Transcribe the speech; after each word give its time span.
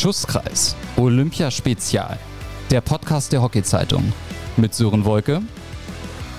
Schusskreis 0.00 0.74
Olympia 0.96 1.50
Spezial. 1.50 2.18
Der 2.70 2.80
Podcast 2.80 3.34
der 3.34 3.42
Hockey-Zeitung. 3.42 4.14
Mit 4.56 4.72
Sören 4.72 5.04
Wolke 5.04 5.42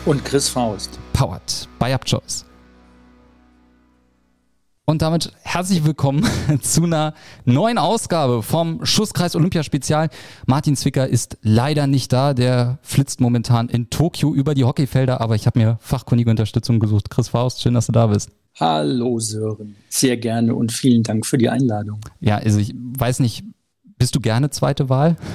und 0.07 0.25
Chris 0.25 0.49
Faust. 0.49 0.97
Powered 1.13 1.69
by 1.77 1.93
UpChoice. 1.93 2.43
Und 4.85 5.03
damit 5.03 5.31
herzlich 5.43 5.85
willkommen 5.85 6.27
zu 6.63 6.85
einer 6.85 7.13
neuen 7.45 7.77
Ausgabe 7.77 8.41
vom 8.41 8.83
Schusskreis 8.83 9.35
Olympia 9.35 9.61
Spezial. 9.61 10.09
Martin 10.47 10.75
Zwicker 10.75 11.07
ist 11.07 11.37
leider 11.43 11.85
nicht 11.85 12.11
da. 12.11 12.33
Der 12.33 12.79
flitzt 12.81 13.21
momentan 13.21 13.69
in 13.69 13.91
Tokio 13.91 14.33
über 14.33 14.55
die 14.55 14.63
Hockeyfelder, 14.63 15.21
aber 15.21 15.35
ich 15.35 15.45
habe 15.45 15.59
mir 15.59 15.77
fachkundige 15.81 16.31
Unterstützung 16.31 16.79
gesucht. 16.79 17.11
Chris 17.11 17.27
Faust, 17.27 17.61
schön, 17.61 17.75
dass 17.75 17.85
du 17.85 17.91
da 17.91 18.07
bist. 18.07 18.31
Hallo 18.59 19.19
Sören. 19.19 19.75
Sehr 19.89 20.17
gerne 20.17 20.55
und 20.55 20.71
vielen 20.71 21.03
Dank 21.03 21.25
für 21.25 21.37
die 21.37 21.49
Einladung. 21.49 21.99
Ja, 22.19 22.37
also 22.37 22.59
ich 22.59 22.73
weiß 22.75 23.19
nicht, 23.19 23.43
bist 23.97 24.15
du 24.15 24.19
gerne 24.19 24.49
zweite 24.49 24.89
Wahl? 24.89 25.17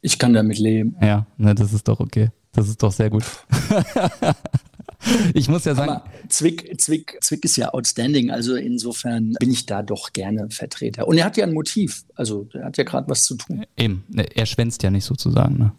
Ich 0.00 0.20
kann 0.20 0.32
damit 0.32 0.60
leben. 0.60 0.94
Ja, 1.02 1.26
ne, 1.38 1.56
das 1.56 1.72
ist 1.72 1.88
doch 1.88 1.98
okay. 1.98 2.30
Das 2.52 2.68
ist 2.68 2.80
doch 2.84 2.92
sehr 2.92 3.10
gut. 3.10 3.24
ich 5.34 5.48
muss 5.48 5.64
ja 5.64 5.74
sagen. 5.74 5.90
Aber 5.90 6.04
Zwick, 6.28 6.80
Zwick, 6.80 7.18
Zwick 7.20 7.44
ist 7.44 7.56
ja 7.56 7.74
outstanding. 7.74 8.30
Also 8.30 8.54
insofern 8.54 9.34
bin 9.40 9.50
ich 9.50 9.66
da 9.66 9.82
doch 9.82 10.12
gerne 10.12 10.50
Vertreter. 10.50 11.08
Und 11.08 11.18
er 11.18 11.24
hat 11.24 11.36
ja 11.36 11.44
ein 11.44 11.52
Motiv. 11.52 12.04
Also 12.14 12.48
er 12.52 12.66
hat 12.66 12.78
ja 12.78 12.84
gerade 12.84 13.08
was 13.08 13.24
zu 13.24 13.34
tun. 13.34 13.64
Eben. 13.76 14.04
Er 14.14 14.46
schwänzt 14.46 14.84
ja 14.84 14.90
nicht 14.90 15.04
sozusagen. 15.04 15.58
Ne? 15.58 15.72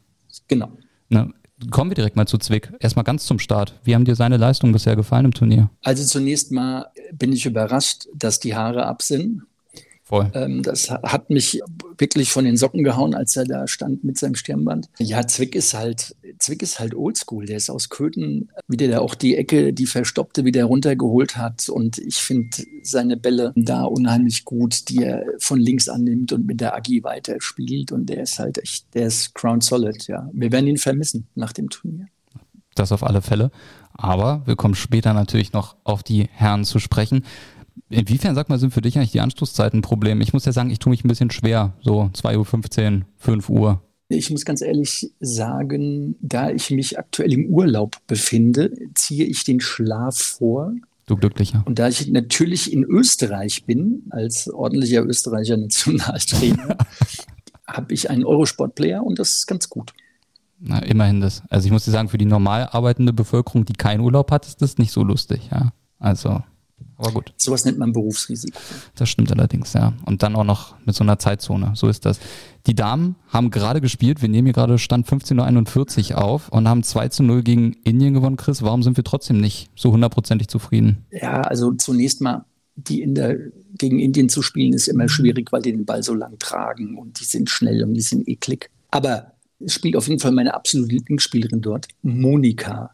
Genau. 0.49 0.70
Ne, 1.07 1.34
Kommen 1.70 1.91
wir 1.91 1.95
direkt 1.95 2.16
mal 2.16 2.26
zu 2.26 2.38
Zwick. 2.38 2.72
Erstmal 2.80 3.04
ganz 3.04 3.26
zum 3.26 3.40
Start. 3.40 3.73
Wie 3.84 3.94
haben 3.94 4.05
dir 4.05 4.16
seine 4.16 4.38
Leistungen 4.38 4.73
bisher 4.73 4.95
gefallen 4.95 5.26
im 5.26 5.34
Turnier? 5.34 5.70
Also 5.84 6.05
zunächst 6.05 6.52
mal 6.52 6.88
bin 7.12 7.34
ich 7.34 7.45
überrascht, 7.45 8.08
dass 8.13 8.40
die 8.40 8.55
Haare 8.55 8.85
ab 8.85 9.02
sind. 9.02 9.44
Voll. 10.09 10.31
Ähm, 10.34 10.63
das 10.63 10.90
hat 10.90 11.30
mich 11.30 11.62
wirklich 11.99 12.32
von 12.32 12.43
den 12.43 12.57
Socken 12.57 12.84
gehauen, 12.84 13.13
als 13.13 13.35
er 13.35 13.46
da 13.46 13.68
stand 13.68 14.04
mit 14.04 14.18
seinem 14.18 14.34
Stirnband. 14.34 14.90
Ja, 14.98 15.27
Zwick 15.27 15.54
ist 15.54 15.76
halt, 15.76 16.15
Zwick 16.40 16.63
ist 16.63 16.79
halt 16.79 16.96
oldschool. 16.96 17.46
Der 17.46 17.57
ist 17.57 17.70
aus 17.70 17.90
Köthen, 17.90 18.49
wie 18.68 18.76
der 18.76 18.87
da 18.87 18.99
auch 19.02 19.13
die 19.13 19.35
Ecke, 19.35 19.71
die 19.71 19.85
verstoppte, 19.85 20.46
wieder 20.46 20.63
runtergeholt 20.63 21.37
hat. 21.37 21.70
Und 21.70 21.99
ich 21.99 22.15
finde 22.15 22.49
seine 22.82 23.18
Bälle 23.18 23.54
da 23.55 23.84
unheimlich 23.84 24.46
gut, 24.46 24.90
die 24.90 25.04
er 25.04 25.24
von 25.37 25.60
links 25.60 25.87
annimmt 25.87 26.34
und 26.34 26.48
mit 26.48 26.60
der 26.60 26.76
Agi 26.76 27.04
weiterspielt. 27.04 27.91
Und 27.91 28.07
der 28.07 28.24
ist 28.24 28.40
halt 28.40 28.57
echt, 28.57 28.91
der 28.96 29.05
ist 29.05 29.35
Crown 29.35 29.62
Solid, 29.62 30.07
ja. 30.07 30.27
Wir 30.34 30.52
werden 30.52 30.65
ihn 30.65 30.77
vermissen 30.77 31.27
nach 31.35 31.54
dem 31.54 31.70
Turnier. 31.70 32.07
Das 32.74 32.91
auf 32.91 33.04
alle 33.04 33.21
Fälle. 33.21 33.52
Aber 33.93 34.41
wir 34.46 34.55
kommen 34.55 34.74
später 34.74 35.13
natürlich 35.13 35.54
noch 35.54 35.76
auf 35.84 36.02
die 36.02 36.30
Herren 36.32 36.63
zu 36.63 36.80
sprechen. 36.80 37.26
Inwiefern, 37.90 38.35
sag 38.35 38.49
mal, 38.49 38.59
sind 38.59 38.73
für 38.73 38.82
dich 38.82 38.98
eigentlich 38.98 39.12
die 39.12 39.20
Anstoßzeiten 39.20 39.79
ein 39.79 39.82
Problem? 39.82 40.21
Ich 40.21 40.34
muss 40.34 40.45
ja 40.45 40.51
sagen, 40.51 40.70
ich 40.70 40.79
tue 40.79 40.91
mich 40.91 41.04
ein 41.04 41.07
bisschen 41.07 41.32
schwer, 41.32 41.73
so 41.82 42.04
2.15 42.13 42.99
Uhr, 42.99 43.05
5 43.18 43.49
Uhr. 43.49 43.81
Ich 44.09 44.29
muss 44.29 44.46
ganz 44.46 44.62
ehrlich 44.62 45.12
sagen, 45.20 46.15
da 46.20 46.49
ich 46.49 46.71
mich 46.71 46.98
aktuell 46.98 47.34
im 47.34 47.48
Urlaub 47.48 47.98
befinde, 48.07 48.71
ziehe 48.96 49.26
ich 49.26 49.43
den 49.43 49.59
Schlaf 49.59 50.18
vor. 50.18 50.73
Du 51.05 51.15
Glücklicher. 51.15 51.63
Und 51.65 51.79
da 51.79 51.87
ich 51.87 52.07
natürlich 52.07 52.71
in 52.71 52.84
Österreich 52.84 53.65
bin, 53.65 54.03
als 54.12 54.48
ordentlicher 54.49 55.03
Österreicher 55.03 55.57
Nationaltrainer, 55.57 56.77
habe 57.68 57.93
ich 57.93 58.09
einen 58.09 58.26
Eurosport-Player 58.26 59.03
und 59.03 59.20
das 59.20 59.35
ist 59.35 59.48
ganz 59.48 59.70
gut. 59.70 59.93
Na, 60.59 60.79
immerhin 60.79 61.21
das. 61.21 61.41
Also 61.49 61.65
ich 61.65 61.71
muss 61.71 61.85
dir 61.85 61.91
sagen, 61.91 62.09
für 62.09 62.18
die 62.18 62.26
normal 62.26 62.68
arbeitende 62.71 63.13
Bevölkerung, 63.13 63.65
die 63.65 63.74
keinen 63.74 64.01
Urlaub 64.01 64.31
hat, 64.31 64.46
ist 64.46 64.62
das 64.62 64.78
nicht 64.78 64.91
so 64.91 65.03
lustig, 65.03 65.50
ja. 65.51 65.72
Also 66.00 66.41
aber 67.00 67.12
gut. 67.14 67.34
Sowas 67.38 67.66
nennt 67.66 67.78
man 67.78 67.94
Berufsrisiko. 67.94 68.59
Das 68.96 69.09
stimmt 69.09 69.31
allerdings, 69.31 69.74
ja. 69.74 69.94
Und 70.06 70.22
dann 70.22 70.36
auch 70.36 70.44
noch 70.44 70.75
mit 70.86 70.96
so 70.96 71.03
einer 71.03 71.18
Zeitzone. 71.18 71.72
So 71.75 71.88
ist 71.88 72.06
das. 72.06 72.19
Die 72.68 72.75
Damen 72.75 73.16
haben 73.30 73.52
gerade 73.52 73.80
gespielt. 73.80 74.22
Wir 74.22 74.28
nehmen 74.28 74.47
hier 74.47 74.53
gerade 74.53 74.78
Stand 74.78 75.08
15.41 75.08 76.12
Uhr 76.12 76.24
auf 76.24 76.50
und 76.50 76.68
haben 76.68 76.84
2 76.84 77.08
zu 77.08 77.24
0 77.24 77.42
gegen 77.44 77.74
Indien 77.84 78.14
gewonnen, 78.14 78.36
Chris. 78.36 78.62
Warum 78.62 78.84
sind 78.84 78.98
wir 78.98 79.06
trotzdem 79.06 79.40
nicht 79.40 79.70
so 79.76 79.92
hundertprozentig 79.92 80.50
zufrieden? 80.50 81.06
Ja, 81.12 81.42
also 81.42 81.72
zunächst 81.72 82.20
mal, 82.20 82.46
die 82.76 83.02
in 83.02 83.16
der, 83.16 83.38
gegen 83.78 84.00
Indien 84.00 84.28
zu 84.28 84.42
spielen, 84.42 84.74
ist 84.74 84.88
immer 84.88 85.08
schwierig, 85.08 85.52
weil 85.52 85.62
die 85.62 85.72
den 85.72 85.86
Ball 85.86 86.04
so 86.04 86.14
lang 86.14 86.38
tragen 86.38 86.98
und 86.98 87.20
die 87.20 87.26
sind 87.26 87.50
schnell 87.50 87.84
und 87.84 87.94
die 87.94 88.02
sind 88.02 88.28
eklig. 88.28 88.70
Aber 88.92 89.34
es 89.59 89.74
spielt 89.74 89.96
auf 89.96 90.08
jeden 90.08 90.20
Fall 90.20 90.32
meine 90.32 90.54
absolute 90.54 90.94
Lieblingsspielerin 90.94 91.62
dort, 91.62 91.88
Monika. 92.02 92.92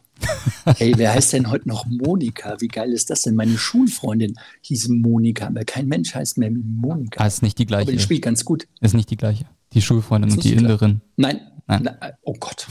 Hey, 0.78 0.94
wer 0.98 1.14
heißt 1.14 1.34
denn 1.34 1.50
heute 1.50 1.68
noch 1.68 1.86
Monika? 1.86 2.58
Wie 2.60 2.68
geil 2.68 2.92
ist 2.92 3.10
das 3.10 3.22
denn? 3.22 3.36
Meine 3.36 3.58
Schulfreundin 3.58 4.36
hieß 4.62 4.90
Monika, 4.90 5.48
aber 5.48 5.64
kein 5.66 5.88
Mensch 5.88 6.14
heißt 6.16 6.38
mehr 6.38 6.52
Monika. 6.52 7.24
Ah, 7.24 7.28
ist 7.28 7.42
nicht 7.42 7.60
die 7.60 7.66
gleiche. 7.66 7.84
Aber 7.84 7.92
die 7.92 8.00
spielt 8.00 8.22
ganz 8.22 8.46
gut. 8.46 8.68
Ist 8.82 8.94
nicht 8.94 9.10
die 9.10 9.18
gleiche. 9.18 9.46
Die 9.74 9.82
Schulfreundin 9.82 10.32
und 10.32 10.44
die, 10.44 10.50
die 10.50 10.56
Inderin. 10.56 11.02
Nein. 11.18 11.42
Nein. 11.68 11.82
Na, 11.84 11.98
oh 12.22 12.36
Gott. 12.40 12.68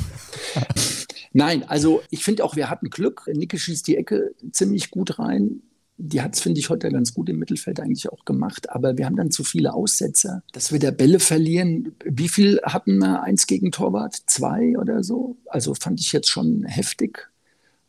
Nein, 1.33 1.65
also 1.65 2.03
ich 2.11 2.23
finde 2.23 2.45
auch, 2.45 2.55
wir 2.55 2.71
hatten 2.71 2.91
Glück. 2.91 3.29
Nicke 3.33 3.59
schießt 3.59 3.87
die 3.89 3.97
Ecke 3.97 4.35
ziemlich 4.53 4.91
gut 4.91 5.19
rein. 5.19 5.63
Die 5.97 6.23
hat 6.23 6.35
es, 6.35 6.41
finde 6.41 6.61
ich, 6.61 6.71
heute 6.71 6.91
ganz 6.91 7.15
gut 7.15 7.29
im 7.29 7.39
Mittelfeld 7.39 7.81
eigentlich 7.81 8.09
auch 8.09 8.25
gemacht. 8.25 8.71
Aber 8.71 8.97
wir 8.99 9.07
haben 9.07 9.17
dann 9.17 9.31
zu 9.31 9.43
viele 9.45 9.75
Aussetzer, 9.75 10.43
dass 10.53 10.73
wir 10.73 10.79
da 10.79 10.91
Bälle 10.91 11.21
verlieren. 11.21 11.95
Wie 12.05 12.29
viel 12.29 12.61
hatten 12.65 12.99
wir? 12.99 13.23
Eins 13.23 13.47
gegen 13.47 13.73
Torwart? 13.73 14.17
Zwei 14.27 14.79
oder 14.79 15.03
so? 15.03 15.37
Also 15.47 15.75
fand 15.75 16.01
ich 16.01 16.13
jetzt 16.13 16.29
schon 16.29 16.65
heftig 16.65 17.29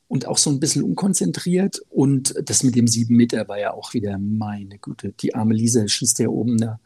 und 0.07 0.27
auch 0.27 0.37
so 0.37 0.49
ein 0.49 0.59
bisschen 0.59 0.83
unkonzentriert. 0.83 1.81
Und 1.89 2.35
das 2.43 2.63
mit 2.63 2.75
dem 2.75 2.87
sieben 2.87 3.15
Meter 3.15 3.47
war 3.47 3.59
ja 3.59 3.73
auch 3.73 3.93
wieder, 3.93 4.17
meine 4.17 4.77
Güte, 4.77 5.13
die 5.19 5.35
arme 5.35 5.53
Lisa 5.53 5.87
schießt 5.87 6.19
ja 6.19 6.29
oben 6.29 6.57
da 6.57 6.79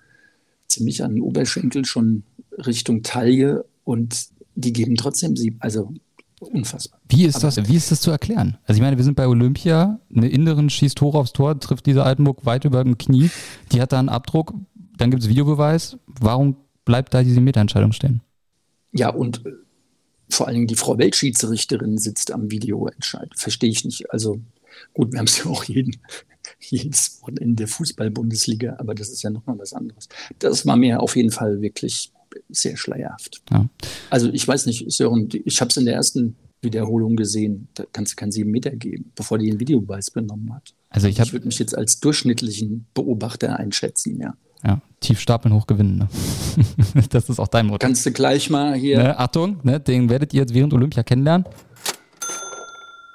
ziemlich 0.68 1.04
an 1.04 1.16
den 1.16 1.22
Oberschenkel 1.22 1.86
schon 1.86 2.24
Richtung 2.52 3.04
Taille 3.04 3.66
und 3.84 4.28
die 4.56 4.74
geben 4.74 4.96
trotzdem 4.96 5.36
sieben. 5.36 5.58
Also 5.60 5.94
unfassbar. 6.40 7.00
Wie 7.10 7.26
ist, 7.26 7.44
das, 7.44 7.58
wie 7.68 7.76
ist 7.76 7.92
das 7.92 8.02
zu 8.02 8.12
erklären? 8.12 8.58
Also 8.64 8.78
ich 8.78 8.82
meine, 8.82 8.98
wir 8.98 9.04
sind 9.04 9.16
bei 9.16 9.28
Olympia, 9.28 10.00
eine 10.16 10.30
Inneren 10.30 10.70
schießt 10.70 11.02
hoch 11.02 11.16
aufs 11.16 11.34
Tor, 11.34 11.60
trifft 11.60 11.86
diese 11.86 12.04
Altenburg 12.04 12.46
weit 12.46 12.66
über 12.66 12.84
dem 12.84 12.98
Knie, 12.98 13.30
die 13.72 13.82
hat 13.82 13.92
da 13.92 14.00
einen 14.00 14.10
Abdruck, 14.10 14.54
dann 14.98 15.12
gibt 15.12 15.24
es 15.24 15.30
Videobeweis. 15.30 15.98
Warum 16.08 16.56
bleibt 16.86 17.14
da 17.14 17.24
diese 17.24 17.42
Meterentscheidung 17.42 17.92
stehen? 17.92 18.22
Ja, 18.92 19.10
und 19.10 19.44
vor 20.30 20.48
allen 20.48 20.56
Dingen 20.56 20.68
die 20.68 20.76
Frau 20.76 20.98
Weltschiedsrichterin 20.98 21.98
sitzt 21.98 22.32
am 22.32 22.52
Videoentscheid. 22.52 23.32
Verstehe 23.36 23.70
ich 23.70 23.84
nicht. 23.86 24.12
Also 24.12 24.40
gut, 24.94 25.12
wir 25.12 25.20
haben 25.20 25.28
es 25.28 25.40
ja 25.40 25.46
auch 25.46 25.64
jeden, 25.64 25.98
jedes 26.60 27.22
Wochenende 27.22 27.56
der 27.56 27.68
Fußball-Bundesliga, 27.68 28.76
aber 28.80 28.96
das 28.96 29.10
ist 29.10 29.24
ja 29.24 29.30
nochmal 29.30 29.58
was 29.60 29.74
anderes. 29.74 30.08
Das 30.40 30.66
war 30.66 30.76
mir 30.76 31.02
auf 31.02 31.16
jeden 31.16 31.32
Fall 31.32 31.62
wirklich 31.62 32.12
sehr 32.50 32.78
schleierhaft. 32.78 33.42
Ja. 33.52 33.68
Also 34.10 34.30
ich 34.32 34.48
weiß 34.48 34.66
nicht, 34.68 34.92
Sören, 34.92 35.30
ich 35.46 35.62
habe 35.62 35.70
es 35.70 35.78
in 35.78 35.86
der 35.86 35.96
ersten 35.96 36.36
Wiederholung 36.62 37.16
gesehen. 37.16 37.68
Da 37.74 37.86
kannst 37.92 38.14
du 38.14 38.16
keinen 38.18 38.32
sieben 38.32 38.52
Meter 38.52 38.72
geben, 38.72 39.12
bevor 39.16 39.38
die 39.38 39.50
den 39.50 39.60
Videobeweis 39.60 40.12
benommen 40.12 40.54
hat. 40.54 40.74
Also 40.90 41.08
ich, 41.08 41.20
ich 41.20 41.34
würde 41.34 41.48
mich 41.48 41.60
jetzt 41.60 41.78
als 41.78 42.00
durchschnittlichen 42.00 42.86
Beobachter 42.94 43.58
einschätzen, 43.58 44.20
ja. 44.20 44.36
Ja, 44.66 44.82
tief 45.00 45.20
stapeln, 45.20 45.54
hoch 45.54 45.68
gewinnen. 45.68 45.98
Ne? 45.98 46.08
das 47.10 47.30
ist 47.30 47.40
auch 47.40 47.48
dein 47.48 47.68
Motto. 47.68 47.86
Kannst 47.86 48.06
du 48.06 48.12
gleich 48.12 48.50
mal 48.50 48.76
hier. 48.76 48.98
Ne, 48.98 49.20
Achtung, 49.20 49.60
ne, 49.64 49.80
den 49.80 50.10
werdet 50.10 50.34
ihr 50.34 50.42
jetzt 50.42 50.54
während 50.54 50.74
Olympia 50.74 51.04
kennenlernen. 51.04 51.46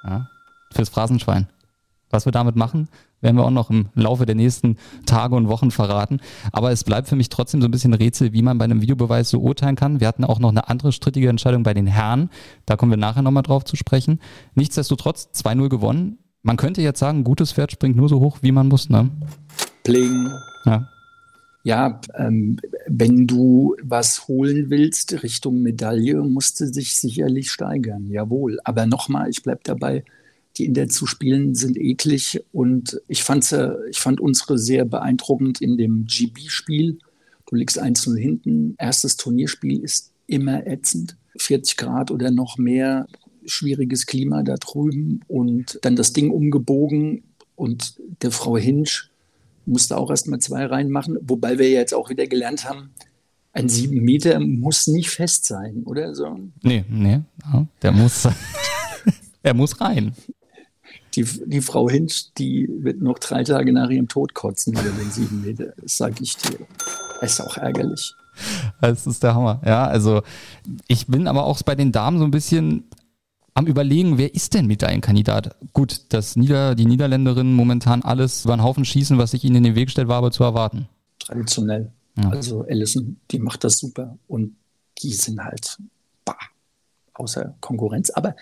Ja, 0.03 0.27
fürs 0.71 0.89
Phrasenschwein. 0.89 1.47
Was 2.09 2.25
wir 2.25 2.31
damit 2.31 2.55
machen, 2.55 2.87
werden 3.21 3.35
wir 3.35 3.43
auch 3.43 3.51
noch 3.51 3.69
im 3.69 3.89
Laufe 3.95 4.25
der 4.25 4.35
nächsten 4.35 4.77
Tage 5.05 5.35
und 5.35 5.47
Wochen 5.47 5.71
verraten. 5.71 6.19
Aber 6.51 6.71
es 6.71 6.83
bleibt 6.83 7.07
für 7.07 7.15
mich 7.15 7.29
trotzdem 7.29 7.61
so 7.61 7.67
ein 7.67 7.71
bisschen 7.71 7.93
Rätsel, 7.93 8.33
wie 8.33 8.41
man 8.41 8.57
bei 8.57 8.65
einem 8.65 8.81
Videobeweis 8.81 9.29
so 9.29 9.39
urteilen 9.39 9.75
kann. 9.75 9.99
Wir 9.99 10.07
hatten 10.07 10.23
auch 10.23 10.39
noch 10.39 10.49
eine 10.49 10.69
andere 10.69 10.91
strittige 10.91 11.29
Entscheidung 11.29 11.63
bei 11.63 11.73
den 11.73 11.87
Herren. 11.87 12.29
Da 12.65 12.77
kommen 12.77 12.91
wir 12.91 12.97
nachher 12.97 13.23
nochmal 13.23 13.43
drauf 13.43 13.65
zu 13.65 13.75
sprechen. 13.75 14.19
Nichtsdestotrotz 14.53 15.29
2-0 15.33 15.69
gewonnen. 15.69 16.19
Man 16.43 16.57
könnte 16.57 16.81
jetzt 16.81 16.99
sagen, 16.99 17.23
gutes 17.23 17.51
Pferd 17.51 17.71
springt 17.71 17.95
nur 17.95 18.07
so 18.07 18.19
hoch, 18.19 18.37
wie 18.41 18.51
man 18.51 18.67
muss, 18.67 18.89
ne? 18.89 19.09
Pling. 19.83 20.29
Ja 20.65 20.87
ja, 21.65 21.99
ähm, 22.13 22.59
wenn 22.85 23.25
du 23.25 23.75
was 23.81 24.27
holen 24.27 24.69
willst 24.69 25.23
Richtung 25.23 25.63
Medaille, 25.63 26.21
musst 26.21 26.59
du 26.59 26.69
dich 26.69 26.93
sicherlich 26.93 27.49
steigern, 27.49 28.05
jawohl. 28.07 28.59
Aber 28.63 28.85
nochmal, 28.85 29.31
ich 29.31 29.41
bleibe 29.41 29.61
dabei, 29.63 30.03
die 30.57 30.65
in 30.65 30.75
der 30.75 30.89
zu 30.89 31.07
spielen 31.07 31.55
sind 31.55 31.75
eklig 31.75 32.39
und 32.51 33.01
ich, 33.07 33.23
fand's, 33.23 33.51
ich 33.89 33.97
fand 33.97 34.21
unsere 34.21 34.59
sehr 34.59 34.85
beeindruckend 34.85 35.59
in 35.59 35.75
dem 35.75 36.05
GB-Spiel. 36.05 36.99
Du 37.47 37.55
liegst 37.55 37.81
1-0 37.81 38.15
hinten, 38.15 38.75
erstes 38.77 39.17
Turnierspiel 39.17 39.79
ist 39.79 40.11
immer 40.27 40.67
ätzend, 40.67 41.17
40 41.39 41.77
Grad 41.77 42.11
oder 42.11 42.29
noch 42.29 42.59
mehr, 42.59 43.07
schwieriges 43.43 44.05
Klima 44.05 44.43
da 44.43 44.53
drüben 44.57 45.21
und 45.27 45.79
dann 45.81 45.95
das 45.95 46.13
Ding 46.13 46.29
umgebogen 46.29 47.23
und 47.55 47.99
der 48.21 48.29
Frau 48.29 48.55
Hinsch 48.55 49.09
musste 49.65 49.97
auch 49.97 50.09
erst 50.09 50.27
mal 50.27 50.39
zwei 50.39 50.65
reinmachen, 50.65 51.17
wobei 51.21 51.57
wir 51.59 51.69
jetzt 51.69 51.93
auch 51.93 52.09
wieder 52.09 52.27
gelernt 52.27 52.67
haben, 52.67 52.91
ein 53.53 53.69
sieben 53.69 54.03
Meter 54.03 54.39
muss 54.39 54.87
nicht 54.87 55.09
fest 55.09 55.45
sein, 55.45 55.83
oder 55.85 56.13
so? 56.13 56.37
Nee, 56.61 56.83
nee, 56.89 57.21
der 57.81 57.91
muss, 57.93 58.27
er 59.43 59.53
muss 59.53 59.79
rein. 59.79 60.13
die, 61.15 61.23
die 61.45 61.61
Frau 61.61 61.89
Hinsch, 61.89 62.33
die 62.37 62.67
wird 62.69 63.01
noch 63.01 63.17
drei 63.19 63.43
Tage 63.43 63.71
nach 63.71 63.89
ihrem 63.89 64.09
Tod 64.09 64.33
kotzen 64.33 64.73
über 64.73 64.83
den 64.83 65.09
sieben 65.09 65.41
Meter. 65.41 65.73
Das 65.81 65.97
sage 65.97 66.15
ich 66.21 66.35
dir. 66.35 66.57
Das 67.21 67.33
ist 67.33 67.41
auch 67.41 67.57
ärgerlich. 67.57 68.13
Das 68.81 69.07
ist 69.07 69.23
der 69.23 69.33
Hammer. 69.33 69.61
Ja, 69.65 69.87
also 69.87 70.21
ich 70.87 71.07
bin 71.07 71.27
aber 71.27 71.45
auch 71.45 71.61
bei 71.63 71.75
den 71.75 71.93
Damen 71.93 72.19
so 72.19 72.25
ein 72.25 72.31
bisschen 72.31 72.83
am 73.55 73.65
überlegen, 73.67 74.17
wer 74.17 74.35
ist 74.35 74.53
denn 74.53 74.67
Medaillenkandidat? 74.67 75.55
Gut, 75.73 76.13
dass 76.13 76.35
Nieder, 76.35 76.75
die 76.75 76.85
Niederländerinnen 76.85 77.53
momentan 77.53 78.03
alles 78.03 78.43
über 78.43 78.55
den 78.55 78.61
Haufen 78.61 78.85
schießen, 78.85 79.17
was 79.17 79.31
sich 79.31 79.43
ihnen 79.45 79.55
in 79.55 79.63
den 79.63 79.75
Weg 79.75 79.89
stellt, 79.89 80.09
war 80.09 80.17
aber 80.17 80.31
zu 80.31 80.43
erwarten. 80.43 80.87
Traditionell. 81.19 81.91
Ja. 82.17 82.29
Also 82.29 82.65
Allison, 82.69 83.17
die 83.31 83.39
macht 83.39 83.63
das 83.63 83.79
super 83.79 84.17
und 84.27 84.55
die 85.01 85.13
sind 85.13 85.41
halt 85.41 85.77
bah, 86.25 86.37
außer 87.13 87.55
Konkurrenz. 87.61 88.09
Aber 88.09 88.35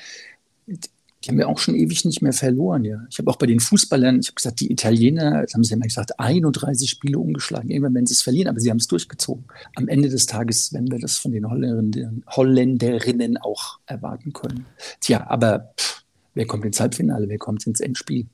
die 1.23 1.29
haben 1.29 1.39
ja 1.39 1.47
auch 1.47 1.57
schon 1.57 1.75
ewig 1.75 2.03
nicht 2.03 2.21
mehr 2.21 2.33
verloren. 2.33 2.83
Ja. 2.83 3.05
Ich 3.09 3.17
habe 3.17 3.31
auch 3.31 3.37
bei 3.37 3.45
den 3.45 3.61
Fußballern, 3.61 4.19
ich 4.19 4.27
habe 4.27 4.35
gesagt, 4.35 4.59
die 4.59 4.71
Italiener, 4.71 5.45
haben 5.53 5.63
sie 5.63 5.73
immer 5.73 5.85
gesagt, 5.85 6.19
31 6.19 6.89
Spiele 6.89 7.17
umgeschlagen. 7.17 7.69
Irgendwann 7.69 7.93
werden 7.93 8.07
sie 8.07 8.13
es 8.13 8.21
verlieren, 8.21 8.49
aber 8.49 8.59
sie 8.59 8.69
haben 8.69 8.77
es 8.77 8.87
durchgezogen. 8.87 9.45
Am 9.75 9.87
Ende 9.87 10.09
des 10.09 10.25
Tages 10.25 10.73
werden 10.73 10.91
wir 10.91 10.99
das 10.99 11.17
von 11.17 11.31
den 11.31 11.49
Holländerinnen, 11.49 12.25
Holländerinnen 12.27 13.37
auch 13.37 13.79
erwarten 13.85 14.33
können. 14.33 14.65
Tja, 14.99 15.25
aber 15.27 15.73
pff, 15.79 16.03
wer 16.33 16.45
kommt 16.45 16.65
ins 16.65 16.79
Halbfinale, 16.79 17.29
wer 17.29 17.37
kommt 17.37 17.65
ins 17.65 17.79
Endspiel? 17.79 18.27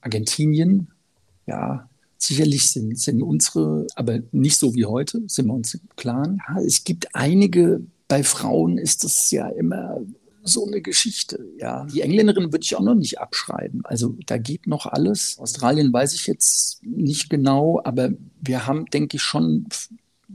Argentinien, 0.00 0.88
ja, 1.46 1.88
sicherlich 2.18 2.70
sind, 2.70 2.98
sind 2.98 3.22
unsere, 3.22 3.86
aber 3.94 4.18
nicht 4.32 4.56
so 4.56 4.74
wie 4.74 4.84
heute, 4.84 5.22
sind 5.28 5.46
wir 5.46 5.54
uns 5.54 5.74
im 5.74 5.80
Klaren. 5.96 6.40
Ja, 6.48 6.60
es 6.60 6.82
gibt 6.82 7.14
einige, 7.14 7.82
bei 8.08 8.24
Frauen 8.24 8.78
ist 8.78 9.04
das 9.04 9.30
ja 9.30 9.48
immer 9.48 10.00
so 10.44 10.66
eine 10.66 10.80
Geschichte. 10.80 11.44
Ja, 11.58 11.86
die 11.86 12.02
Engländerin 12.02 12.52
würde 12.52 12.62
ich 12.62 12.76
auch 12.76 12.82
noch 12.82 12.94
nicht 12.94 13.18
abschreiben. 13.18 13.82
Also 13.84 14.16
da 14.26 14.38
geht 14.38 14.66
noch 14.66 14.86
alles. 14.86 15.38
Australien 15.38 15.92
weiß 15.92 16.14
ich 16.14 16.26
jetzt 16.26 16.84
nicht 16.84 17.30
genau, 17.30 17.80
aber 17.82 18.10
wir 18.40 18.66
haben, 18.66 18.86
denke 18.86 19.16
ich, 19.16 19.22
schon 19.22 19.66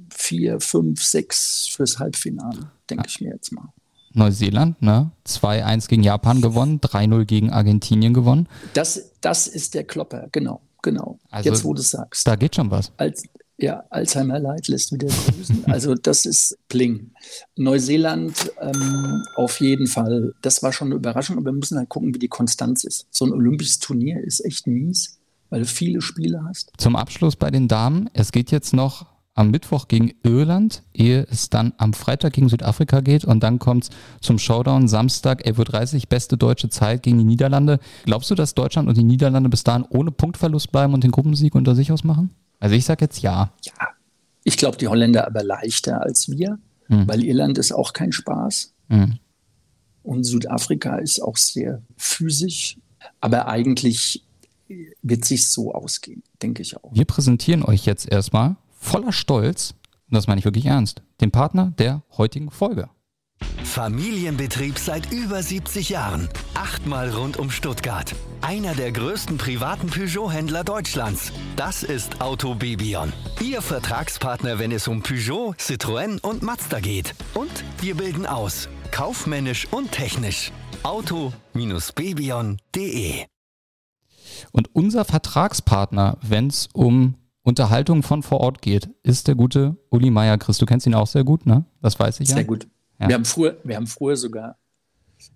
vier, 0.09 0.59
fünf, 0.59 1.03
sechs 1.03 1.67
fürs 1.69 1.99
Halbfinale, 1.99 2.71
denke 2.89 3.05
ich 3.07 3.21
mir 3.21 3.31
jetzt 3.31 3.51
mal. 3.51 3.71
Neuseeland, 4.13 4.81
ne? 4.81 5.11
2-1 5.27 5.87
gegen 5.87 6.03
Japan 6.03 6.41
gewonnen, 6.41 6.79
3-0 6.79 7.25
gegen 7.25 7.51
Argentinien 7.51 8.13
gewonnen. 8.13 8.47
Das, 8.73 9.11
das 9.21 9.47
ist 9.47 9.75
der 9.75 9.83
Klopper, 9.83 10.27
genau, 10.31 10.61
genau. 10.81 11.19
Also, 11.29 11.49
jetzt, 11.49 11.63
wo 11.63 11.73
du 11.75 11.81
es 11.81 11.91
sagst. 11.91 12.27
Da 12.27 12.35
geht 12.35 12.55
schon 12.55 12.71
was. 12.71 12.91
Als, 12.97 13.23
ja, 13.61 13.83
Alzheimer 13.89 14.39
Leid 14.39 14.67
lässt 14.67 14.93
wieder 14.93 15.07
grüßen. 15.07 15.65
Also 15.65 15.95
das 15.95 16.25
ist 16.25 16.57
Pling. 16.69 17.11
Neuseeland 17.55 18.51
ähm, 18.61 19.23
auf 19.35 19.59
jeden 19.59 19.87
Fall, 19.87 20.33
das 20.41 20.63
war 20.63 20.71
schon 20.71 20.89
eine 20.89 20.95
Überraschung, 20.95 21.37
aber 21.37 21.47
wir 21.47 21.53
müssen 21.53 21.77
halt 21.77 21.89
gucken, 21.89 22.13
wie 22.13 22.19
die 22.19 22.27
Konstanz 22.27 22.83
ist. 22.83 23.07
So 23.11 23.25
ein 23.25 23.33
olympisches 23.33 23.79
Turnier 23.79 24.23
ist 24.23 24.43
echt 24.45 24.67
mies, 24.67 25.19
weil 25.49 25.61
du 25.61 25.65
viele 25.65 26.01
Spiele 26.01 26.43
hast. 26.47 26.71
Zum 26.77 26.95
Abschluss 26.95 27.35
bei 27.35 27.51
den 27.51 27.67
Damen, 27.67 28.09
es 28.13 28.31
geht 28.31 28.51
jetzt 28.51 28.73
noch 28.73 29.07
am 29.35 29.51
Mittwoch 29.51 29.87
gegen 29.87 30.13
Irland, 30.23 30.83
ehe 30.93 31.25
es 31.29 31.49
dann 31.49 31.73
am 31.77 31.93
Freitag 31.93 32.33
gegen 32.33 32.49
Südafrika 32.49 32.99
geht 32.99 33.23
und 33.23 33.41
dann 33.41 33.57
kommt 33.59 33.85
es 33.85 33.89
zum 34.21 34.37
Showdown 34.37 34.87
Samstag 34.87 35.45
11.30 35.45 35.95
Uhr, 35.95 36.01
beste 36.09 36.37
deutsche 36.37 36.69
Zeit 36.69 37.03
gegen 37.03 37.19
die 37.19 37.23
Niederlande. 37.23 37.79
Glaubst 38.05 38.29
du, 38.31 38.35
dass 38.35 38.53
Deutschland 38.53 38.89
und 38.89 38.97
die 38.97 39.03
Niederlande 39.03 39.49
bis 39.49 39.63
dahin 39.63 39.85
ohne 39.89 40.11
Punktverlust 40.11 40.71
bleiben 40.71 40.93
und 40.93 41.03
den 41.03 41.11
Gruppensieg 41.11 41.55
unter 41.55 41.73
sich 41.73 41.91
ausmachen? 41.91 42.31
Also 42.59 42.75
ich 42.75 42.85
sage 42.85 43.05
jetzt 43.05 43.21
ja. 43.21 43.51
Ja, 43.63 43.89
ich 44.43 44.57
glaube, 44.57 44.77
die 44.77 44.87
Holländer 44.87 45.25
aber 45.27 45.43
leichter 45.43 46.01
als 46.01 46.29
wir, 46.29 46.59
hm. 46.87 47.07
weil 47.07 47.23
Irland 47.23 47.57
ist 47.57 47.71
auch 47.71 47.93
kein 47.93 48.11
Spaß. 48.11 48.73
Hm. 48.89 49.19
Und 50.03 50.23
Südafrika 50.23 50.97
ist 50.97 51.19
auch 51.19 51.37
sehr 51.37 51.81
physisch. 51.97 52.77
Aber 53.21 53.47
eigentlich 53.47 54.23
wird 55.01 55.25
sich 55.25 55.49
so 55.49 55.73
ausgehen, 55.73 56.23
denke 56.41 56.61
ich 56.61 56.77
auch. 56.77 56.93
Wir 56.93 57.05
präsentieren 57.05 57.63
euch 57.63 57.85
jetzt 57.85 58.09
erstmal 58.09 58.55
voller 58.71 59.11
Stolz, 59.11 59.73
und 60.09 60.15
das 60.15 60.27
meine 60.27 60.39
ich 60.39 60.45
wirklich 60.45 60.65
ernst, 60.65 61.01
den 61.21 61.31
Partner 61.31 61.73
der 61.77 62.03
heutigen 62.17 62.51
Folge. 62.51 62.89
Familienbetrieb 63.63 64.77
seit 64.77 65.11
über 65.11 65.43
70 65.43 65.89
Jahren. 65.89 66.29
Achtmal 66.53 67.09
rund 67.11 67.37
um 67.37 67.51
Stuttgart. 67.51 68.15
Einer 68.41 68.73
der 68.73 68.91
größten 68.91 69.37
privaten 69.37 69.87
Peugeot-Händler 69.87 70.63
Deutschlands. 70.63 71.31
Das 71.55 71.83
ist 71.83 72.19
Auto 72.19 72.55
Bebion. 72.55 73.13
Ihr 73.41 73.61
Vertragspartner, 73.61 74.57
wenn 74.59 74.71
es 74.71 74.87
um 74.87 75.03
Peugeot, 75.03 75.53
Citroën 75.59 76.19
und 76.21 76.41
Mazda 76.41 76.79
geht. 76.79 77.13
Und 77.35 77.51
wir 77.79 77.95
bilden 77.95 78.25
aus. 78.25 78.69
Kaufmännisch 78.91 79.67
und 79.71 79.91
technisch. 79.91 80.51
Auto-bebion.de 80.83 83.25
Und 84.51 84.75
unser 84.75 85.05
Vertragspartner, 85.05 86.17
wenn 86.21 86.47
es 86.47 86.67
um 86.73 87.15
Unterhaltung 87.43 88.03
von 88.03 88.23
vor 88.23 88.41
Ort 88.41 88.61
geht, 88.61 88.89
ist 89.03 89.27
der 89.27 89.35
gute 89.35 89.77
Uli 89.89 90.09
Meier. 90.09 90.37
Chris, 90.37 90.57
du 90.57 90.65
kennst 90.65 90.87
ihn 90.87 90.95
auch 90.95 91.07
sehr 91.07 91.23
gut, 91.23 91.45
ne? 91.45 91.65
Das 91.81 91.99
weiß 91.99 92.19
ich 92.19 92.27
sehr 92.27 92.37
ja. 92.37 92.41
Sehr 92.41 92.47
gut. 92.47 92.67
Ja. 92.99 93.07
Wir, 93.07 93.15
haben 93.15 93.25
früher, 93.25 93.57
wir 93.63 93.75
haben 93.75 93.87
früher 93.87 94.17
sogar 94.17 94.57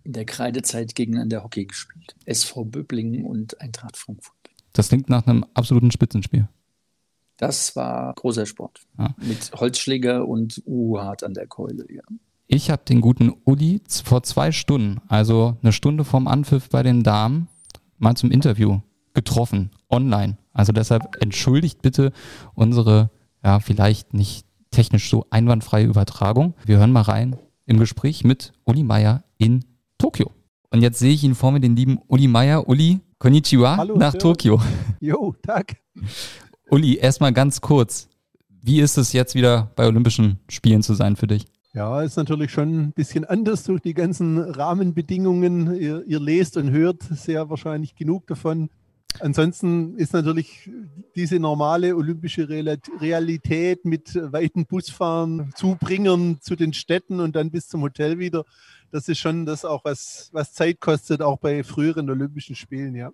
in 0.04 0.13
der 0.13 0.25
Kreidezeit 0.25 0.95
gegeneinander 0.95 1.44
Hockey 1.44 1.65
gespielt. 1.65 2.15
SV 2.25 2.65
Böblingen 2.65 3.25
und 3.25 3.60
Eintracht 3.62 3.98
Frankfurt. 3.98 4.36
Das 4.74 4.89
klingt 4.89 5.10
nach 5.10 5.27
einem 5.27 5.45
absoluten 5.54 5.92
Spitzenspiel. 5.92 6.48
Das 7.38 7.75
war 7.75 8.13
großer 8.13 8.45
Sport. 8.45 8.81
Ja. 8.98 9.15
Mit 9.18 9.51
Holzschläger 9.54 10.27
und 10.27 10.62
U-Hart 10.65 11.24
an 11.24 11.33
der 11.33 11.48
Keule, 11.48 11.86
ja. 11.92 12.04
Ich 12.48 12.69
habe 12.69 12.83
den 12.86 13.01
guten 13.01 13.33
Uli 13.45 13.81
vor 14.04 14.24
zwei 14.24 14.51
Stunden, 14.51 15.01
also 15.07 15.57
eine 15.62 15.71
Stunde 15.71 16.04
vorm 16.04 16.27
Anpfiff 16.27 16.69
bei 16.69 16.83
den 16.83 17.01
Damen, 17.01 17.48
mal 17.98 18.15
zum 18.15 18.31
Interview 18.31 18.81
getroffen, 19.13 19.71
online. 19.89 20.38
Also 20.51 20.71
deshalb 20.71 21.21
entschuldigt 21.21 21.81
bitte 21.81 22.12
unsere, 22.54 23.10
ja, 23.44 23.60
vielleicht 23.60 24.13
nicht 24.13 24.45
technisch 24.71 25.10
so 25.10 25.25
einwandfreie 25.30 25.86
Übertragung. 25.86 26.54
Wir 26.65 26.77
hören 26.77 26.92
mal 26.92 27.01
rein, 27.01 27.38
im 27.65 27.80
Gespräch 27.80 28.24
mit 28.24 28.54
Uli 28.65 28.83
Meier 28.83 29.24
in 29.38 29.65
Tokio. 29.98 30.31
Und 30.69 30.81
jetzt 30.81 31.00
sehe 31.00 31.13
ich 31.13 31.24
ihn 31.24 31.36
vor 31.36 31.51
mir, 31.51 31.60
den 31.60 31.75
lieben 31.75 32.00
Uli 32.07 32.27
Meier. 32.27 32.68
Uli, 32.68 33.00
konnichiwa, 33.19 33.77
Hallo, 33.77 33.98
nach 33.98 34.12
Servus. 34.12 34.21
Tokio. 34.21 34.62
Jo, 35.00 35.36
Tag. 35.42 35.77
Uli, 36.69 36.95
erstmal 36.95 37.33
ganz 37.33 37.62
kurz. 37.62 38.10
Wie 38.62 38.80
ist 38.80 38.98
es 38.98 39.13
jetzt 39.13 39.36
wieder 39.36 39.71
bei 39.75 39.86
Olympischen 39.86 40.39
Spielen 40.50 40.81
zu 40.81 40.94
sein 40.94 41.15
für 41.15 41.27
dich? 41.27 41.45
Ja, 41.74 42.01
ist 42.01 42.18
natürlich 42.18 42.51
schon 42.51 42.80
ein 42.80 42.92
bisschen 42.92 43.25
anders 43.25 43.63
durch 43.63 43.81
die 43.81 43.94
ganzen 43.94 44.38
Rahmenbedingungen. 44.38 45.75
Ihr, 45.75 46.04
ihr 46.06 46.19
lest 46.19 46.56
und 46.57 46.69
hört 46.69 47.01
sehr 47.04 47.50
wahrscheinlich 47.50 47.95
genug 47.95 48.27
davon. 48.27 48.69
Ansonsten 49.19 49.95
ist 49.98 50.13
natürlich 50.13 50.69
diese 51.15 51.39
normale 51.39 51.95
olympische 51.95 52.48
Realität 52.50 53.86
mit 53.86 54.15
weiten 54.15 54.65
Busfahren, 54.65 55.51
Zubringern 55.55 56.39
zu 56.41 56.55
den 56.55 56.74
Städten 56.74 57.20
und 57.20 57.36
dann 57.36 57.51
bis 57.51 57.67
zum 57.67 57.82
Hotel 57.82 58.20
wieder. 58.20 58.43
Das 58.91 59.10
ist 59.10 59.20
schon 59.20 59.46
das 59.46 59.65
auch, 59.65 59.86
was, 59.86 60.29
was 60.34 60.53
Zeit 60.53 60.79
kostet, 60.79 61.22
auch 61.22 61.38
bei 61.39 61.63
früheren 61.63 62.10
Olympischen 62.10 62.55
Spielen, 62.55 62.96
ja. 62.96 63.12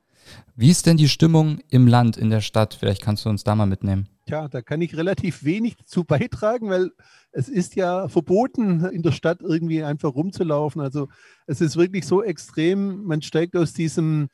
Wie 0.55 0.69
ist 0.69 0.85
denn 0.85 0.97
die 0.97 1.07
Stimmung 1.07 1.59
im 1.69 1.87
Land, 1.87 2.17
in 2.17 2.29
der 2.29 2.41
Stadt? 2.41 2.73
Vielleicht 2.73 3.01
kannst 3.01 3.23
du 3.23 3.29
uns 3.29 3.45
da 3.45 3.55
mal 3.55 3.65
mitnehmen. 3.65 4.09
Tja, 4.25 4.47
da 4.49 4.61
kann 4.61 4.81
ich 4.81 4.97
relativ 4.97 5.43
wenig 5.43 5.77
dazu 5.77 6.03
beitragen, 6.03 6.69
weil 6.69 6.91
es 7.31 7.47
ist 7.47 7.75
ja 7.75 8.09
verboten, 8.09 8.83
in 8.85 9.03
der 9.03 9.11
Stadt 9.11 9.39
irgendwie 9.41 9.83
einfach 9.83 10.13
rumzulaufen. 10.13 10.81
Also 10.81 11.07
es 11.47 11.61
ist 11.61 11.77
wirklich 11.77 12.05
so 12.05 12.23
extrem, 12.23 13.03
man 13.05 13.21
steigt 13.21 13.55
aus 13.55 13.73
diesem 13.73 14.29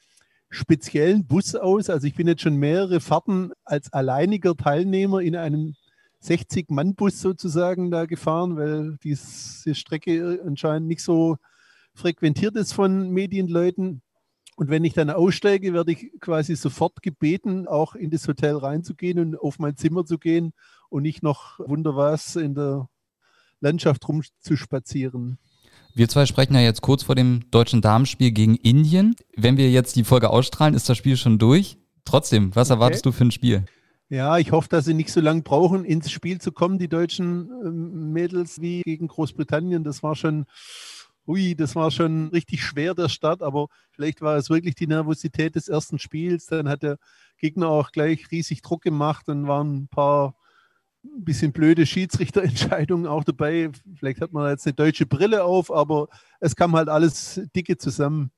speziellen 0.49 1.25
Bus 1.25 1.55
aus. 1.55 1.89
Also 1.89 2.07
ich 2.07 2.15
bin 2.15 2.27
jetzt 2.27 2.41
schon 2.41 2.55
mehrere 2.57 2.99
Fahrten 2.99 3.51
als 3.63 3.91
alleiniger 3.91 4.55
Teilnehmer 4.55 5.21
in 5.21 5.35
einem 5.35 5.75
60-Mann-Bus 6.23 7.21
sozusagen 7.21 7.91
da 7.91 8.05
gefahren, 8.05 8.57
weil 8.57 8.97
diese 9.03 9.75
Strecke 9.75 10.41
anscheinend 10.45 10.87
nicht 10.87 11.03
so 11.03 11.37
frequentiert 11.93 12.55
ist 12.55 12.73
von 12.73 13.09
Medienleuten. 13.11 14.01
Und 14.57 14.69
wenn 14.69 14.85
ich 14.85 14.93
dann 14.93 15.09
aussteige, 15.09 15.73
werde 15.73 15.91
ich 15.91 16.11
quasi 16.21 16.55
sofort 16.55 17.01
gebeten, 17.01 17.67
auch 17.67 17.95
in 17.95 18.09
das 18.09 18.27
Hotel 18.27 18.55
reinzugehen 18.55 19.19
und 19.19 19.39
auf 19.39 19.59
mein 19.59 19.75
Zimmer 19.75 20.05
zu 20.05 20.17
gehen 20.17 20.53
und 20.89 21.03
nicht 21.03 21.23
noch 21.23 21.59
wunder 21.59 21.95
was 21.95 22.35
in 22.37 22.55
der 22.55 22.87
Landschaft 23.59 24.07
rumzuspazieren. 24.07 25.37
Wir 25.97 26.09
zwei 26.09 26.25
sprechen 26.25 26.55
ja 26.55 26.59
jetzt 26.59 26.81
kurz 26.81 27.03
vor 27.03 27.15
dem 27.15 27.49
deutschen 27.51 27.79
Damenspiel 27.79 28.31
gegen 28.31 28.55
Indien. 28.55 29.15
Wenn 29.37 29.55
wir 29.55 29.71
jetzt 29.71 29.95
die 29.95 30.03
Folge 30.03 30.29
ausstrahlen, 30.29 30.73
ist 30.73 30.89
das 30.89 30.97
Spiel 30.97 31.15
schon 31.15 31.39
durch. 31.39 31.77
Trotzdem, 32.03 32.53
was 32.53 32.69
okay. 32.69 32.75
erwartest 32.75 33.05
du 33.05 33.13
für 33.13 33.23
ein 33.23 33.31
Spiel? 33.31 33.63
Ja, 34.09 34.37
ich 34.37 34.51
hoffe, 34.51 34.67
dass 34.67 34.83
sie 34.83 34.93
nicht 34.93 35.09
so 35.09 35.21
lange 35.21 35.43
brauchen, 35.43 35.85
ins 35.85 36.11
Spiel 36.11 36.41
zu 36.41 36.51
kommen, 36.51 36.79
die 36.79 36.89
deutschen 36.89 37.49
ähm, 37.63 38.11
Mädels 38.11 38.59
wie 38.59 38.81
gegen 38.81 39.07
Großbritannien. 39.07 39.85
Das 39.85 40.03
war 40.03 40.17
schon, 40.17 40.47
ui, 41.25 41.55
das 41.55 41.75
war 41.75 41.89
schon 41.91 42.27
richtig 42.27 42.61
schwer, 42.61 42.93
der 42.93 43.07
Start, 43.07 43.41
aber 43.41 43.67
vielleicht 43.91 44.19
war 44.19 44.35
es 44.35 44.49
wirklich 44.49 44.75
die 44.75 44.87
Nervosität 44.87 45.55
des 45.55 45.69
ersten 45.69 45.97
Spiels. 45.97 46.47
Dann 46.47 46.67
hat 46.67 46.83
der 46.83 46.97
Gegner 47.37 47.69
auch 47.69 47.93
gleich 47.93 48.29
riesig 48.31 48.61
Druck 48.61 48.81
gemacht 48.81 49.29
und 49.29 49.47
waren 49.47 49.83
ein 49.83 49.87
paar 49.87 50.35
ein 51.17 51.24
bisschen 51.24 51.51
blöde 51.51 51.85
Schiedsrichterentscheidungen 51.85 53.07
auch 53.07 53.24
dabei. 53.24 53.69
Vielleicht 53.95 54.21
hat 54.21 54.33
man 54.33 54.50
jetzt 54.50 54.65
eine 54.65 54.74
deutsche 54.74 55.05
Brille 55.05 55.43
auf, 55.43 55.71
aber 55.71 56.07
es 56.39 56.55
kam 56.55 56.75
halt 56.75 56.89
alles 56.89 57.41
dicke 57.55 57.77
zusammen. 57.77 58.31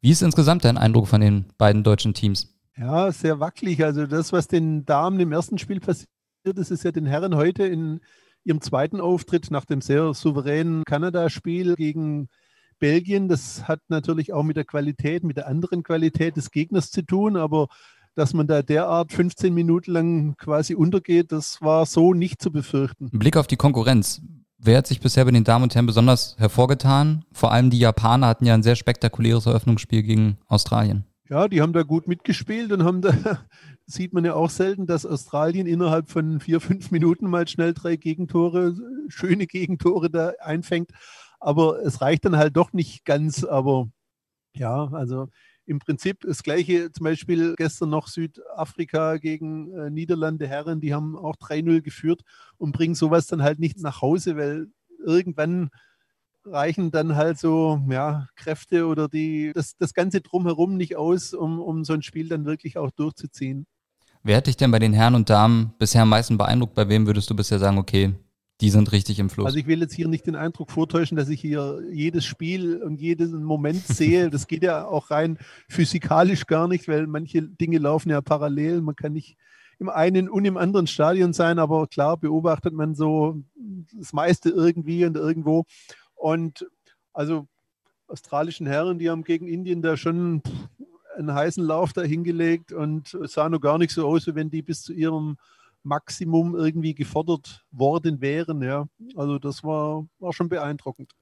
Wie 0.00 0.10
ist 0.10 0.22
insgesamt 0.22 0.64
dein 0.64 0.78
Eindruck 0.78 1.08
von 1.08 1.20
den 1.20 1.46
beiden 1.58 1.84
deutschen 1.84 2.14
Teams? 2.14 2.54
Ja, 2.76 3.12
sehr 3.12 3.40
wackelig. 3.40 3.84
Also 3.84 4.06
das, 4.06 4.32
was 4.32 4.48
den 4.48 4.84
Damen 4.84 5.20
im 5.20 5.32
ersten 5.32 5.58
Spiel 5.58 5.80
passiert 5.80 6.08
ist, 6.44 6.70
ist 6.70 6.84
ja 6.84 6.92
den 6.92 7.06
Herren 7.06 7.36
heute 7.36 7.64
in 7.64 8.00
ihrem 8.44 8.60
zweiten 8.60 9.00
Auftritt 9.00 9.50
nach 9.50 9.64
dem 9.64 9.80
sehr 9.80 10.14
souveränen 10.14 10.84
Kanada-Spiel 10.84 11.76
gegen 11.76 12.28
Belgien. 12.78 13.28
Das 13.28 13.68
hat 13.68 13.80
natürlich 13.88 14.32
auch 14.32 14.42
mit 14.42 14.56
der 14.56 14.64
Qualität, 14.64 15.22
mit 15.22 15.36
der 15.36 15.46
anderen 15.46 15.82
Qualität 15.82 16.36
des 16.36 16.50
Gegners 16.50 16.90
zu 16.90 17.02
tun, 17.02 17.36
aber 17.36 17.68
dass 18.14 18.34
man 18.34 18.46
da 18.46 18.62
derart 18.62 19.12
15 19.12 19.52
Minuten 19.52 19.92
lang 19.92 20.36
quasi 20.36 20.74
untergeht, 20.74 21.32
das 21.32 21.60
war 21.60 21.86
so 21.86 22.14
nicht 22.14 22.42
zu 22.42 22.50
befürchten. 22.50 23.10
Blick 23.10 23.36
auf 23.36 23.46
die 23.46 23.56
Konkurrenz. 23.56 24.20
Wer 24.58 24.78
hat 24.78 24.86
sich 24.86 25.00
bisher 25.00 25.24
bei 25.24 25.32
den 25.32 25.44
Damen 25.44 25.64
und 25.64 25.74
Herren 25.74 25.86
besonders 25.86 26.36
hervorgetan? 26.38 27.24
Vor 27.32 27.50
allem 27.50 27.70
die 27.70 27.80
Japaner 27.80 28.28
hatten 28.28 28.46
ja 28.46 28.54
ein 28.54 28.62
sehr 28.62 28.76
spektakuläres 28.76 29.46
Eröffnungsspiel 29.46 30.04
gegen 30.04 30.38
Australien. 30.46 31.04
Ja, 31.28 31.48
die 31.48 31.62
haben 31.62 31.72
da 31.72 31.82
gut 31.82 32.06
mitgespielt 32.06 32.72
und 32.72 32.84
haben 32.84 33.00
da, 33.00 33.12
sieht 33.86 34.12
man 34.12 34.24
ja 34.24 34.34
auch 34.34 34.50
selten, 34.50 34.86
dass 34.86 35.06
Australien 35.06 35.66
innerhalb 35.66 36.10
von 36.10 36.40
vier, 36.40 36.60
fünf 36.60 36.90
Minuten 36.90 37.28
mal 37.28 37.48
schnell 37.48 37.74
drei 37.74 37.96
Gegentore, 37.96 38.74
schöne 39.08 39.46
Gegentore 39.46 40.10
da 40.10 40.32
einfängt. 40.40 40.90
Aber 41.40 41.80
es 41.82 42.00
reicht 42.00 42.24
dann 42.24 42.36
halt 42.36 42.56
doch 42.56 42.72
nicht 42.72 43.04
ganz. 43.04 43.44
Aber 43.44 43.88
ja, 44.54 44.90
also 44.92 45.28
im 45.66 45.78
Prinzip 45.78 46.20
das 46.20 46.42
gleiche, 46.42 46.90
zum 46.92 47.04
Beispiel 47.04 47.54
gestern 47.56 47.90
noch 47.90 48.08
Südafrika 48.08 49.16
gegen 49.16 49.72
äh, 49.72 49.90
Niederlande 49.90 50.46
Herren, 50.46 50.80
die 50.80 50.94
haben 50.94 51.16
auch 51.16 51.36
3-0 51.36 51.82
geführt 51.82 52.22
und 52.58 52.72
bringen 52.72 52.94
sowas 52.94 53.26
dann 53.26 53.42
halt 53.42 53.58
nicht 53.58 53.80
nach 53.80 54.02
Hause, 54.02 54.36
weil 54.36 54.68
irgendwann 55.04 55.70
reichen 56.44 56.90
dann 56.90 57.14
halt 57.16 57.38
so 57.38 57.80
ja, 57.88 58.26
Kräfte 58.34 58.86
oder 58.86 59.08
die, 59.08 59.52
das, 59.54 59.76
das 59.76 59.94
Ganze 59.94 60.20
drumherum 60.20 60.76
nicht 60.76 60.96
aus, 60.96 61.34
um, 61.34 61.60
um 61.60 61.84
so 61.84 61.92
ein 61.92 62.02
Spiel 62.02 62.28
dann 62.28 62.44
wirklich 62.44 62.78
auch 62.78 62.90
durchzuziehen. 62.90 63.66
Wer 64.24 64.36
hat 64.36 64.46
dich 64.46 64.56
denn 64.56 64.70
bei 64.70 64.78
den 64.78 64.92
Herren 64.92 65.14
und 65.14 65.30
Damen 65.30 65.72
bisher 65.78 66.02
am 66.02 66.08
meisten 66.08 66.38
beeindruckt? 66.38 66.74
Bei 66.74 66.88
wem 66.88 67.06
würdest 67.06 67.28
du 67.30 67.34
bisher 67.34 67.58
sagen, 67.58 67.78
okay, 67.78 68.14
die 68.62 68.70
sind 68.70 68.92
richtig 68.92 69.18
im 69.18 69.28
Fluss? 69.28 69.46
Also 69.46 69.58
ich 69.58 69.66
will 69.66 69.80
jetzt 69.80 69.92
hier 69.92 70.06
nicht 70.06 70.24
den 70.24 70.36
Eindruck 70.36 70.70
vortäuschen, 70.70 71.16
dass 71.16 71.28
ich 71.28 71.40
hier 71.40 71.82
jedes 71.90 72.24
Spiel 72.24 72.80
und 72.80 73.00
jeden 73.00 73.42
Moment 73.42 73.84
sehe. 73.86 74.30
Das 74.32 74.46
geht 74.46 74.62
ja 74.62 74.86
auch 74.86 75.10
rein 75.10 75.36
physikalisch 75.68 76.46
gar 76.46 76.68
nicht, 76.68 76.86
weil 76.86 77.08
manche 77.08 77.42
Dinge 77.42 77.78
laufen 77.78 78.10
ja 78.10 78.20
parallel. 78.20 78.80
Man 78.80 78.94
kann 78.94 79.12
nicht 79.12 79.36
im 79.80 79.88
einen 79.88 80.28
und 80.28 80.44
im 80.44 80.56
anderen 80.56 80.86
Stadion 80.86 81.32
sein, 81.32 81.58
aber 81.58 81.88
klar 81.88 82.16
beobachtet 82.16 82.72
man 82.72 82.94
so 82.94 83.42
das 83.94 84.12
meiste 84.12 84.50
irgendwie 84.50 85.04
und 85.04 85.16
irgendwo. 85.16 85.64
Und 86.14 86.64
also 87.12 87.48
australischen 88.06 88.68
Herren, 88.68 89.00
die 89.00 89.10
haben 89.10 89.24
gegen 89.24 89.48
Indien 89.48 89.82
da 89.82 89.96
schon 89.96 90.40
einen 91.16 91.34
heißen 91.34 91.64
Lauf 91.64 91.92
dahingelegt 91.92 92.72
und 92.72 93.12
es 93.14 93.32
sah 93.32 93.48
noch 93.48 93.60
gar 93.60 93.78
nicht 93.78 93.92
so 93.92 94.06
aus, 94.06 94.28
wie 94.28 94.36
wenn 94.36 94.50
die 94.50 94.62
bis 94.62 94.82
zu 94.82 94.92
ihrem 94.92 95.36
Maximum 95.82 96.54
irgendwie 96.54 96.94
gefordert 96.94 97.64
worden 97.70 98.20
wären. 98.20 98.62
Ja. 98.62 98.86
Also 99.16 99.38
das 99.38 99.62
war, 99.64 100.06
war 100.18 100.32
schon 100.32 100.48
beeindruckend. 100.48 101.12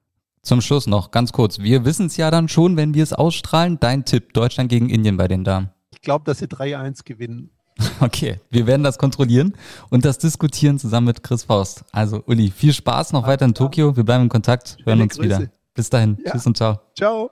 Zum 0.43 0.61
Schluss 0.61 0.87
noch 0.87 1.11
ganz 1.11 1.33
kurz. 1.33 1.59
Wir 1.59 1.85
wissen 1.85 2.07
es 2.07 2.17
ja 2.17 2.31
dann 2.31 2.49
schon, 2.49 2.77
wenn 2.77 2.95
wir 2.95 3.03
es 3.03 3.13
ausstrahlen. 3.13 3.79
Dein 3.79 4.05
Tipp, 4.05 4.33
Deutschland 4.33 4.71
gegen 4.71 4.89
Indien 4.89 5.17
bei 5.17 5.29
den 5.29 5.45
Damen. 5.45 5.71
Ich 5.93 6.01
glaube, 6.01 6.25
dass 6.25 6.39
sie 6.39 6.47
3-1 6.47 7.05
gewinnen. 7.05 7.51
Okay, 8.01 8.41
wir 8.51 8.67
werden 8.67 8.83
das 8.83 8.99
kontrollieren 8.99 9.55
und 9.89 10.05
das 10.05 10.19
diskutieren 10.19 10.79
zusammen 10.79 11.07
mit 11.07 11.23
Chris 11.23 11.45
Faust. 11.45 11.85
Also 11.93 12.23
Uli, 12.27 12.51
viel 12.51 12.75
Spaß 12.75 13.13
noch 13.13 13.27
weiter 13.27 13.45
in 13.47 13.55
Tokio. 13.55 13.97
Wir 13.97 14.05
bleiben 14.05 14.25
in 14.25 14.29
Kontakt, 14.29 14.77
hören 14.85 15.01
uns 15.01 15.19
wieder. 15.19 15.51
Bis 15.75 15.89
dahin. 15.89 16.19
Ja. 16.25 16.33
Tschüss 16.33 16.47
und 16.47 16.57
ciao. 16.57 16.81
Ciao. 16.97 17.31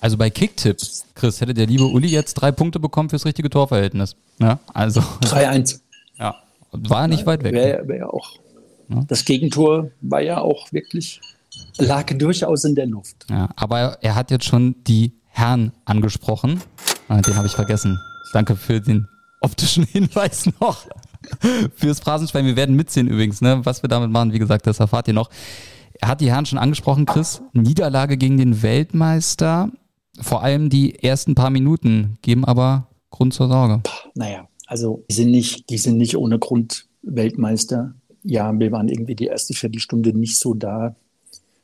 Also 0.00 0.16
bei 0.16 0.30
Kicktipps, 0.30 1.06
Chris, 1.14 1.40
hätte 1.40 1.54
der 1.54 1.66
liebe 1.66 1.84
Uli 1.84 2.08
jetzt 2.08 2.34
drei 2.34 2.52
Punkte 2.52 2.78
bekommen 2.78 3.10
fürs 3.10 3.24
richtige 3.24 3.50
Torverhältnis. 3.50 4.16
Ja, 4.38 4.60
also. 4.72 5.00
3-1. 5.00 5.80
War 6.72 7.08
nicht 7.08 7.26
weit 7.26 7.42
weg. 7.44 7.52
Wäre 7.52 7.88
wär 7.88 8.12
auch. 8.12 8.36
Ja. 8.88 9.04
Das 9.06 9.24
Gegentor 9.24 9.90
war 10.00 10.20
ja 10.20 10.40
auch 10.40 10.72
wirklich, 10.72 11.20
lag 11.78 12.06
durchaus 12.06 12.64
in 12.64 12.74
der 12.74 12.86
Luft. 12.86 13.26
Ja, 13.30 13.50
aber 13.56 13.98
er 14.02 14.14
hat 14.14 14.30
jetzt 14.30 14.44
schon 14.44 14.76
die 14.86 15.12
Herren 15.26 15.72
angesprochen. 15.84 16.60
Ah, 17.08 17.20
den 17.20 17.36
habe 17.36 17.46
ich 17.46 17.52
vergessen. 17.52 17.98
Danke 18.32 18.56
für 18.56 18.80
den 18.80 19.06
optischen 19.40 19.84
Hinweis 19.92 20.48
noch 20.60 20.86
fürs 21.74 22.00
Phrasenschwein. 22.00 22.46
Wir 22.46 22.56
werden 22.56 22.76
mitziehen 22.76 23.08
übrigens, 23.08 23.40
ne? 23.40 23.64
was 23.64 23.82
wir 23.82 23.88
damit 23.88 24.10
machen. 24.10 24.32
Wie 24.32 24.38
gesagt, 24.38 24.66
das 24.66 24.80
erfahrt 24.80 25.08
ihr 25.08 25.14
noch. 25.14 25.30
Er 26.00 26.08
hat 26.08 26.20
die 26.20 26.30
Herren 26.30 26.46
schon 26.46 26.58
angesprochen, 26.58 27.06
Chris. 27.06 27.42
Niederlage 27.52 28.16
gegen 28.16 28.36
den 28.36 28.62
Weltmeister. 28.62 29.70
Vor 30.20 30.42
allem 30.42 30.70
die 30.70 31.02
ersten 31.02 31.34
paar 31.34 31.50
Minuten 31.50 32.18
geben 32.22 32.44
aber 32.44 32.88
Grund 33.10 33.34
zur 33.34 33.48
Sorge. 33.48 33.82
Naja, 34.14 34.48
also 34.68 35.02
die 35.10 35.14
sind 35.14 35.30
nicht, 35.30 35.70
die 35.70 35.78
sind 35.78 35.96
nicht 35.96 36.16
ohne 36.16 36.38
Grund 36.38 36.86
Weltmeister. 37.02 37.94
Ja, 38.22 38.56
wir 38.56 38.70
waren 38.70 38.88
irgendwie 38.88 39.14
die 39.14 39.26
erste 39.26 39.54
Viertelstunde 39.54 40.16
nicht 40.16 40.38
so 40.38 40.52
da. 40.52 40.94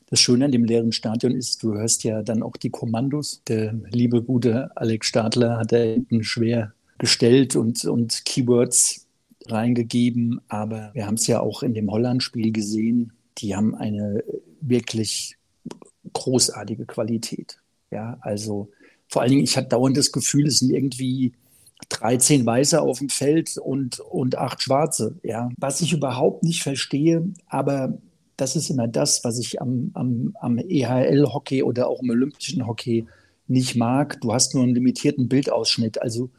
Das 0.09 0.21
Schöne 0.21 0.47
an 0.47 0.53
dem 0.53 0.65
leeren 0.65 0.93
Stadion 0.93 1.35
ist, 1.35 1.63
du 1.63 1.75
hörst 1.75 2.03
ja 2.05 2.23
dann 2.23 2.43
auch 2.43 2.57
die 2.57 2.71
Kommandos. 2.71 3.43
Der 3.47 3.75
liebe 3.91 4.23
gute 4.23 4.75
Alex 4.77 5.09
Stadler 5.09 5.59
hat 5.59 5.73
da 5.73 5.77
hinten 5.77 6.25
schwer 6.25 6.73
gestellt 6.97 7.57
und, 7.57 7.85
und 7.85 8.25
Keywords 8.25 9.07
reingegeben. 9.49 10.41
Aber 10.49 10.91
wir 10.95 11.07
haben 11.07 11.17
es 11.17 11.27
ja 11.27 11.41
auch 11.41 11.63
in 11.63 11.75
dem 11.75 11.91
Holland-Spiel 11.91 12.53
gesehen. 12.53 13.13
Die 13.39 13.55
haben 13.55 13.75
eine 13.75 14.25
wirklich 14.63 15.37
großartige 16.15 16.87
Qualität. 16.87 17.59
Ja, 17.91 18.17
also 18.23 18.71
vor 19.09 19.21
allen 19.21 19.33
Dingen, 19.33 19.45
ich 19.45 19.59
hatte 19.59 19.69
dauernd 19.69 19.97
das 19.97 20.11
Gefühl, 20.11 20.47
es 20.47 20.61
sind 20.61 20.71
irgendwie 20.71 21.35
13 21.89 22.45
Weiße 22.45 22.81
auf 22.81 22.99
dem 22.99 23.09
Feld 23.09 23.59
und, 23.59 24.01
und 24.01 24.37
acht 24.37 24.63
Schwarze. 24.63 25.17
Ja, 25.23 25.51
was 25.59 25.81
ich 25.81 25.93
überhaupt 25.93 26.43
nicht 26.43 26.63
verstehe, 26.63 27.29
aber 27.47 27.99
das 28.37 28.57
ist 28.57 28.71
immer 28.71 28.89
das, 28.89 29.23
was 29.25 29.39
ich 29.39 29.61
am, 29.61 29.91
am, 29.95 30.37
am 30.41 30.59
EHL-Hockey 30.59 31.63
oder 31.63 31.89
auch 31.89 32.03
im 32.03 32.11
olympischen 32.11 32.67
Hockey 32.67 33.07
nicht 33.47 33.77
mag. 33.77 34.21
Du 34.21 34.33
hast 34.33 34.55
nur 34.55 34.65
einen 34.65 34.75
limitierten 34.75 35.29
Bildausschnitt. 35.29 36.03
Also 36.03 36.31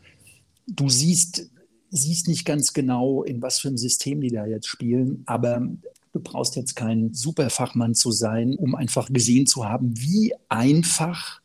du 0.68 0.90
siehst, 0.90 1.50
siehst 1.90 2.28
nicht 2.28 2.46
ganz 2.46 2.74
genau, 2.74 3.24
in 3.24 3.42
was 3.42 3.60
für 3.60 3.70
einem 3.70 3.78
System 3.78 4.22
die 4.22 4.32
da 4.32 4.46
jetzt 4.46 4.68
spielen, 4.68 5.24
aber 5.26 5.62
du 6.14 6.20
brauchst 6.20 6.56
jetzt 6.56 6.76
kein 6.76 7.14
Superfachmann 7.14 7.94
zu 7.94 8.12
sein, 8.12 8.56
um 8.56 8.76
einfach 8.76 9.12
gesehen 9.12 9.46
zu 9.46 9.68
haben, 9.68 9.94
wie 9.98 10.34
einfach 10.50 11.42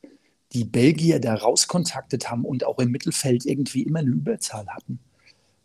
die 0.52 0.64
Belgier 0.64 1.20
da 1.20 1.34
rauskontaktet 1.34 2.30
haben 2.30 2.44
und 2.44 2.64
auch 2.64 2.78
im 2.78 2.90
Mittelfeld 2.90 3.46
irgendwie 3.46 3.82
immer 3.82 4.00
eine 4.00 4.10
Überzahl 4.10 4.66
hatten. 4.68 4.98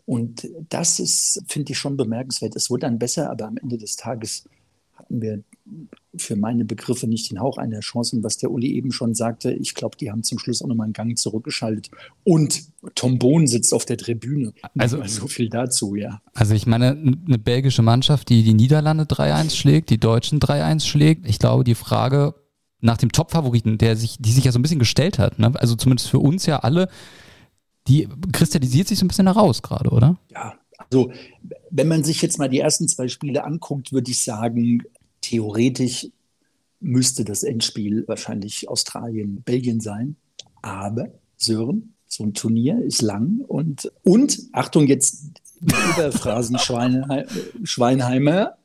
Und 0.05 0.47
das 0.69 0.99
ist, 0.99 1.43
finde 1.47 1.71
ich, 1.71 1.79
schon 1.79 1.97
bemerkenswert. 1.97 2.55
Es 2.55 2.69
wurde 2.69 2.81
dann 2.81 2.99
besser, 2.99 3.31
aber 3.31 3.47
am 3.47 3.57
Ende 3.57 3.77
des 3.77 3.95
Tages 3.95 4.45
hatten 4.93 5.21
wir 5.21 5.43
für 6.15 6.35
meine 6.35 6.63
Begriffe 6.63 7.07
nicht 7.07 7.31
den 7.31 7.39
Hauch 7.39 7.57
einer 7.57 7.79
Chance. 7.79 8.15
Und 8.15 8.23
was 8.23 8.37
der 8.37 8.51
Uli 8.51 8.71
eben 8.75 8.91
schon 8.91 9.15
sagte, 9.15 9.51
ich 9.51 9.73
glaube, 9.73 9.97
die 9.97 10.11
haben 10.11 10.21
zum 10.21 10.37
Schluss 10.37 10.61
auch 10.61 10.67
nochmal 10.67 10.85
einen 10.85 10.93
Gang 10.93 11.17
zurückgeschaltet. 11.17 11.89
Und 12.23 12.65
Tom 12.93 13.17
Bohn 13.17 13.47
sitzt 13.47 13.73
auf 13.73 13.85
der 13.85 13.97
Tribüne. 13.97 14.53
Also 14.77 15.03
so 15.05 15.27
viel 15.27 15.49
dazu, 15.49 15.95
ja. 15.95 16.21
Also 16.35 16.53
ich 16.53 16.67
meine, 16.67 16.91
eine 16.91 17.39
belgische 17.39 17.81
Mannschaft, 17.81 18.29
die 18.29 18.43
die 18.43 18.53
Niederlande 18.53 19.05
3-1 19.05 19.55
schlägt, 19.55 19.89
die 19.89 19.99
Deutschen 19.99 20.39
3-1 20.39 20.85
schlägt. 20.85 21.27
Ich 21.27 21.39
glaube, 21.39 21.63
die 21.63 21.75
Frage 21.75 22.35
nach 22.81 22.97
dem 22.97 23.11
Top-Favoriten, 23.11 23.77
der 23.77 23.95
sich, 23.95 24.17
die 24.19 24.31
sich 24.31 24.45
ja 24.45 24.51
so 24.51 24.59
ein 24.59 24.61
bisschen 24.61 24.79
gestellt 24.79 25.19
hat, 25.19 25.39
ne? 25.39 25.51
also 25.55 25.75
zumindest 25.75 26.09
für 26.09 26.19
uns 26.19 26.45
ja 26.45 26.59
alle, 26.59 26.89
die 27.87 28.07
kristallisiert 28.31 28.87
sich 28.87 28.99
so 28.99 29.05
ein 29.05 29.07
bisschen 29.07 29.27
heraus 29.27 29.61
gerade, 29.61 29.89
oder? 29.89 30.17
Ja, 30.29 30.55
also 30.77 31.11
wenn 31.69 31.87
man 31.87 32.03
sich 32.03 32.21
jetzt 32.21 32.37
mal 32.37 32.49
die 32.49 32.59
ersten 32.59 32.87
zwei 32.87 33.07
Spiele 33.07 33.43
anguckt, 33.43 33.91
würde 33.91 34.11
ich 34.11 34.23
sagen, 34.23 34.83
theoretisch 35.21 36.07
müsste 36.79 37.25
das 37.25 37.43
Endspiel 37.43 38.07
wahrscheinlich 38.07 38.69
Australien, 38.69 39.41
Belgien 39.43 39.81
sein. 39.81 40.15
Aber 40.61 41.07
Sören, 41.37 41.93
so 42.07 42.23
ein 42.23 42.33
Turnier 42.33 42.81
ist 42.81 43.01
lang 43.01 43.39
und, 43.47 43.91
und 44.03 44.39
Achtung, 44.51 44.87
jetzt 44.87 45.25
Überphrasen 45.61 46.57
Schweinheimer, 47.63 48.57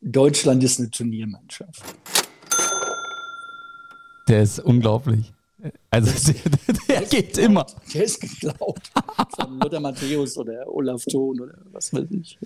Deutschland 0.00 0.62
ist 0.64 0.78
eine 0.78 0.90
Turniermannschaft. 0.90 1.82
Der 4.28 4.42
ist 4.42 4.58
unglaublich. 4.60 5.32
Also 5.90 6.32
der, 6.68 6.74
der 6.88 7.02
geht 7.02 7.38
immer. 7.38 7.66
Der 7.94 8.04
ist 8.04 8.20
geklaut 8.20 8.80
von 9.38 9.58
Lothar 9.60 9.80
Matthäus 9.80 10.36
oder 10.36 10.66
Olaf 10.66 11.04
Thon 11.04 11.40
oder 11.40 11.54
was 11.70 11.92
weiß 11.92 12.06
ich. 12.10 12.38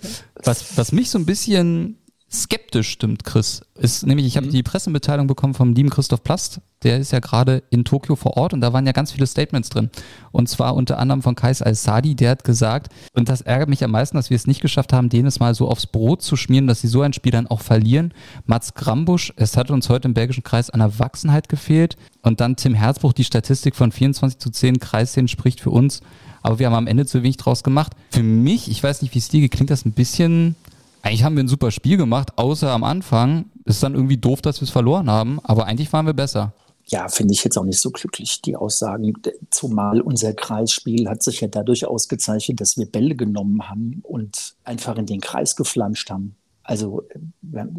Was, 0.43 0.77
was 0.77 0.91
mich 0.91 1.09
so 1.09 1.17
ein 1.17 1.25
bisschen 1.25 1.97
skeptisch 2.31 2.89
stimmt, 2.89 3.23
Chris. 3.23 3.61
Ist 3.75 4.05
nämlich, 4.05 4.25
ich 4.25 4.37
habe 4.37 4.47
mhm. 4.47 4.51
die 4.51 4.63
Pressemitteilung 4.63 5.27
bekommen 5.27 5.53
vom 5.53 5.73
lieben 5.73 5.89
Christoph 5.89 6.23
Plast, 6.23 6.61
der 6.83 6.99
ist 6.99 7.11
ja 7.11 7.19
gerade 7.19 7.63
in 7.69 7.85
Tokio 7.85 8.15
vor 8.15 8.37
Ort 8.37 8.53
und 8.53 8.61
da 8.61 8.71
waren 8.71 8.85
ja 8.85 8.91
ganz 8.91 9.11
viele 9.11 9.25
Statements 9.25 9.69
drin. 9.69 9.89
Und 10.31 10.47
zwar 10.47 10.75
unter 10.75 10.99
anderem 10.99 11.21
von 11.21 11.35
Kais 11.35 11.61
Al-Sadi, 11.61 12.15
der 12.15 12.31
hat 12.31 12.43
gesagt, 12.43 12.93
und 13.13 13.29
das 13.29 13.41
ärgert 13.41 13.69
mich 13.69 13.83
am 13.83 13.91
meisten, 13.91 14.17
dass 14.17 14.29
wir 14.29 14.35
es 14.35 14.45
nicht 14.45 14.61
geschafft 14.61 14.93
haben, 14.93 15.09
denen 15.09 15.27
es 15.27 15.39
mal 15.39 15.55
so 15.55 15.67
aufs 15.69 15.87
Brot 15.87 16.21
zu 16.21 16.35
schmieren, 16.35 16.67
dass 16.67 16.81
sie 16.81 16.87
so 16.87 17.01
ein 17.01 17.13
Spiel 17.13 17.31
dann 17.31 17.47
auch 17.47 17.61
verlieren. 17.61 18.13
Mats 18.45 18.73
Grambusch, 18.73 19.33
es 19.37 19.57
hat 19.57 19.71
uns 19.71 19.89
heute 19.89 20.07
im 20.07 20.13
belgischen 20.13 20.43
Kreis 20.43 20.69
an 20.69 20.81
Erwachsenheit 20.81 21.49
gefehlt. 21.49 21.97
Und 22.21 22.41
dann 22.41 22.55
Tim 22.55 22.73
Herzbruch, 22.73 23.13
die 23.13 23.23
Statistik 23.23 23.75
von 23.75 23.91
24 23.91 24.37
zu 24.37 24.51
10 24.51 24.79
Kreisszenen 24.79 25.27
spricht 25.27 25.61
für 25.61 25.71
uns. 25.71 26.01
Aber 26.43 26.59
wir 26.59 26.67
haben 26.67 26.75
am 26.75 26.87
Ende 26.87 27.05
zu 27.05 27.23
wenig 27.23 27.37
draus 27.37 27.63
gemacht. 27.63 27.93
Für 28.11 28.23
mich, 28.23 28.69
ich 28.69 28.83
weiß 28.83 29.01
nicht, 29.01 29.15
wie 29.15 29.19
es 29.19 29.29
dir 29.29 29.47
klingt 29.49 29.69
das 29.69 29.85
ein 29.85 29.93
bisschen 29.93 30.55
eigentlich 31.07 31.23
haben 31.23 31.35
wir 31.35 31.43
ein 31.43 31.47
super 31.47 31.71
Spiel 31.71 31.97
gemacht, 31.97 32.37
außer 32.37 32.71
am 32.71 32.83
Anfang. 32.83 33.45
Ist 33.65 33.83
dann 33.83 33.95
irgendwie 33.95 34.17
doof, 34.17 34.41
dass 34.41 34.61
wir 34.61 34.65
es 34.65 34.71
verloren 34.71 35.09
haben, 35.09 35.39
aber 35.43 35.65
eigentlich 35.65 35.91
waren 35.93 36.05
wir 36.05 36.13
besser. 36.13 36.53
Ja, 36.85 37.09
finde 37.09 37.33
ich 37.33 37.43
jetzt 37.43 37.57
auch 37.57 37.65
nicht 37.65 37.81
so 37.81 37.91
glücklich, 37.91 38.41
die 38.41 38.55
Aussagen. 38.55 39.13
Zumal 39.49 39.99
unser 39.99 40.33
Kreisspiel 40.33 41.09
hat 41.09 41.21
sich 41.21 41.41
ja 41.41 41.49
dadurch 41.49 41.85
ausgezeichnet, 41.85 42.61
dass 42.61 42.77
wir 42.77 42.85
Bälle 42.85 43.15
genommen 43.15 43.67
haben 43.67 43.99
und 44.03 44.55
einfach 44.63 44.97
in 44.97 45.05
den 45.05 45.19
Kreis 45.19 45.57
geflanscht 45.57 46.09
haben. 46.09 46.37
Also 46.63 47.03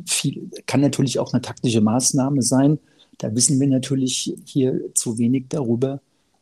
viel, 0.07 0.51
kann 0.67 0.81
natürlich 0.81 1.19
auch 1.19 1.33
eine 1.33 1.41
taktische 1.41 1.81
Maßnahme 1.81 2.43
sein. 2.43 2.79
Da 3.17 3.35
wissen 3.35 3.59
wir 3.59 3.69
natürlich 3.69 4.35
hier 4.45 4.95
zu 4.95 5.17
wenig 5.17 5.47
darüber 5.49 6.01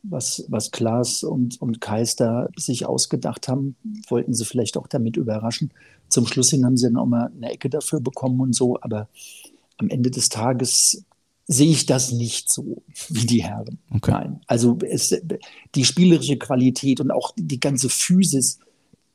was, 0.09 0.45
was 0.47 0.71
Klaas 0.71 1.23
und, 1.23 1.61
und 1.61 1.81
Keister 1.81 2.49
sich 2.55 2.85
ausgedacht 2.85 3.47
haben, 3.47 3.75
wollten 4.07 4.33
sie 4.33 4.45
vielleicht 4.45 4.77
auch 4.77 4.87
damit 4.87 5.17
überraschen. 5.17 5.71
Zum 6.09 6.25
Schluss 6.25 6.49
hin 6.49 6.65
haben 6.65 6.77
sie 6.77 6.85
dann 6.87 6.97
auch 6.97 7.05
mal 7.05 7.31
eine 7.35 7.51
Ecke 7.51 7.69
dafür 7.69 7.99
bekommen 7.99 8.39
und 8.39 8.53
so, 8.53 8.79
aber 8.81 9.09
am 9.77 9.89
Ende 9.89 10.09
des 10.09 10.29
Tages 10.29 11.03
sehe 11.47 11.71
ich 11.71 11.85
das 11.85 12.11
nicht 12.11 12.51
so 12.51 12.83
wie 13.09 13.25
die 13.25 13.43
Herren. 13.43 13.79
Okay. 13.93 14.11
Nein. 14.11 14.41
Also 14.47 14.77
es, 14.81 15.15
die 15.75 15.85
spielerische 15.85 16.37
Qualität 16.37 16.99
und 16.99 17.11
auch 17.11 17.33
die 17.37 17.59
ganze 17.59 17.89
Physis, 17.89 18.59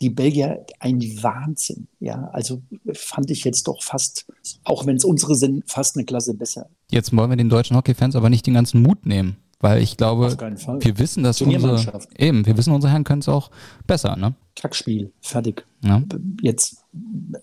die 0.00 0.10
Belgier 0.10 0.64
ein 0.80 1.00
Wahnsinn. 1.22 1.86
Ja, 2.00 2.28
also 2.32 2.62
fand 2.94 3.30
ich 3.30 3.44
jetzt 3.44 3.68
doch 3.68 3.82
fast, 3.82 4.26
auch 4.64 4.86
wenn 4.86 4.96
es 4.96 5.04
unsere 5.04 5.34
sind, 5.36 5.70
fast 5.70 5.96
eine 5.96 6.04
Klasse 6.04 6.34
besser. 6.34 6.68
Jetzt 6.90 7.14
wollen 7.14 7.30
wir 7.30 7.36
den 7.36 7.50
deutschen 7.50 7.76
Hockeyfans 7.76 8.16
aber 8.16 8.30
nicht 8.30 8.46
den 8.46 8.54
ganzen 8.54 8.82
Mut 8.82 9.06
nehmen. 9.06 9.36
Weil 9.62 9.80
ich 9.80 9.96
glaube, 9.96 10.36
wir 10.36 10.98
wissen, 10.98 11.22
dass 11.22 11.40
unsere, 11.40 12.02
eben, 12.18 12.44
wir 12.44 12.56
wissen, 12.56 12.74
unsere 12.74 12.90
Herren 12.90 13.04
können 13.04 13.20
es 13.20 13.28
auch 13.28 13.52
besser, 13.86 14.16
ne? 14.16 14.34
Kackspiel, 14.56 15.12
fertig. 15.20 15.64
Ja. 15.84 16.02
Jetzt, 16.40 16.84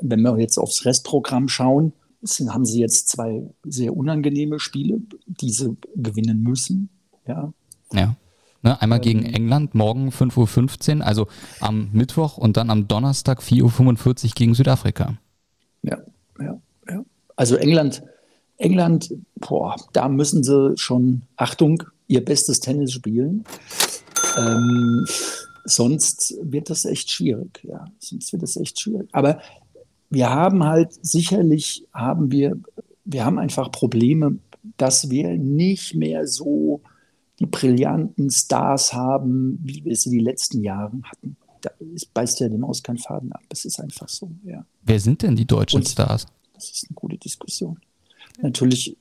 wenn 0.01 0.21
wir 0.21 0.37
jetzt 0.37 0.57
aufs 0.57 0.85
Restprogramm 0.85 1.47
schauen, 1.47 1.93
haben 2.49 2.65
sie 2.65 2.81
jetzt 2.81 3.07
zwei 3.07 3.43
sehr 3.63 3.95
unangenehme 3.95 4.59
Spiele, 4.59 4.99
die 5.27 5.51
sie 5.51 5.77
gewinnen 5.95 6.43
müssen. 6.43 6.89
Ja. 7.25 7.53
Ja. 7.93 8.15
Ne, 8.63 8.81
einmal 8.81 8.97
ähm, 8.97 9.03
gegen 9.03 9.23
England, 9.23 9.73
morgen 9.73 10.09
5.15 10.09 10.97
Uhr, 10.97 11.05
also 11.05 11.27
am 11.61 11.89
Mittwoch 11.93 12.37
und 12.37 12.57
dann 12.57 12.69
am 12.69 12.89
Donnerstag 12.89 13.39
4.45 13.39 14.25
Uhr 14.25 14.31
gegen 14.35 14.53
Südafrika. 14.55 15.17
Ja, 15.83 15.99
ja, 16.37 16.59
ja. 16.89 17.05
Also 17.37 17.55
England, 17.55 18.03
England, 18.57 19.13
boah, 19.35 19.77
da 19.93 20.09
müssen 20.09 20.43
sie 20.43 20.73
schon, 20.75 21.21
Achtung, 21.37 21.83
ihr 22.09 22.25
bestes 22.25 22.59
Tennis 22.59 22.91
spielen. 22.91 23.45
Ähm, 24.37 25.05
sonst 25.63 26.35
wird 26.41 26.69
das 26.69 26.83
echt 26.83 27.09
schwierig. 27.09 27.61
Ja, 27.63 27.85
sonst 27.99 28.33
wird 28.33 28.43
das 28.43 28.57
echt 28.57 28.81
schwierig. 28.81 29.07
Aber 29.13 29.39
wir 30.09 30.29
haben 30.29 30.65
halt 30.65 30.93
sicherlich 31.05 31.87
haben 31.93 32.31
wir, 32.31 32.57
wir 33.05 33.23
haben 33.23 33.39
einfach 33.39 33.71
Probleme, 33.71 34.39
dass 34.75 35.09
wir 35.09 35.37
nicht 35.37 35.95
mehr 35.95 36.27
so 36.27 36.81
die 37.39 37.45
brillanten 37.45 38.29
Stars 38.29 38.91
haben, 38.93 39.59
wie 39.61 39.85
wir 39.85 39.95
sie 39.95 40.09
die 40.09 40.19
letzten 40.19 40.61
Jahre 40.61 40.99
hatten. 41.03 41.37
Da 41.61 41.69
beißt 42.13 42.39
ja 42.39 42.49
dem 42.49 42.63
Aus 42.63 42.83
kein 42.83 42.97
Faden 42.97 43.31
ab. 43.31 43.41
Das 43.49 43.65
ist 43.65 43.79
einfach 43.79 44.09
so. 44.09 44.31
Ja. 44.43 44.65
Wer 44.81 44.99
sind 44.99 45.21
denn 45.21 45.35
die 45.35 45.45
deutschen 45.45 45.77
Und 45.77 45.87
Stars? 45.87 46.25
Das 46.53 46.69
ist 46.69 46.87
eine 46.89 46.95
gute 46.95 47.17
Diskussion. 47.17 47.79
Natürlich 48.41 48.97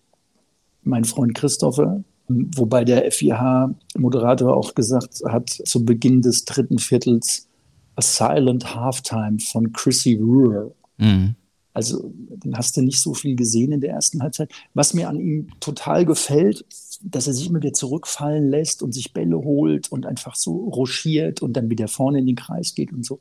mein 0.83 1.05
Freund 1.05 1.35
Christopher, 1.35 2.05
Wobei 2.29 2.85
der 2.85 3.11
FIH-Moderator 3.11 4.55
auch 4.55 4.75
gesagt 4.75 5.23
hat, 5.27 5.49
zu 5.49 5.85
Beginn 5.85 6.21
des 6.21 6.45
dritten 6.45 6.79
Viertels, 6.79 7.49
A 7.97 8.03
Silent 8.03 8.75
Halftime 8.75 9.39
von 9.39 9.73
Chrissy 9.73 10.15
Ruhr. 10.15 10.75
Mhm. 10.99 11.35
Also, 11.73 12.13
den 12.15 12.57
hast 12.57 12.77
du 12.77 12.83
nicht 12.83 13.01
so 13.01 13.15
viel 13.15 13.35
gesehen 13.37 13.73
in 13.73 13.81
der 13.81 13.91
ersten 13.91 14.23
Halbzeit. 14.23 14.51
Was 14.75 14.95
mir 14.95 15.09
an 15.09 15.21
ihm 15.21 15.49
total 15.61 16.05
gefällt, 16.05 16.65
dass 17.03 17.27
er 17.27 17.33
sich 17.33 17.49
immer 17.49 17.61
wieder 17.61 17.73
zurückfallen 17.73 18.51
lässt 18.51 18.83
und 18.83 18.93
sich 18.93 19.13
Bälle 19.13 19.39
holt 19.39 19.91
und 19.91 20.05
einfach 20.05 20.35
so 20.35 20.57
rochiert 20.69 21.41
und 21.41 21.53
dann 21.55 21.71
wieder 21.71 21.89
vorne 21.89 22.19
in 22.19 22.27
den 22.27 22.37
Kreis 22.37 22.75
geht 22.75 22.93
und 22.93 23.07
so. 23.07 23.21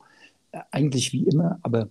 Eigentlich 0.70 1.12
wie 1.12 1.24
immer, 1.24 1.58
aber 1.62 1.88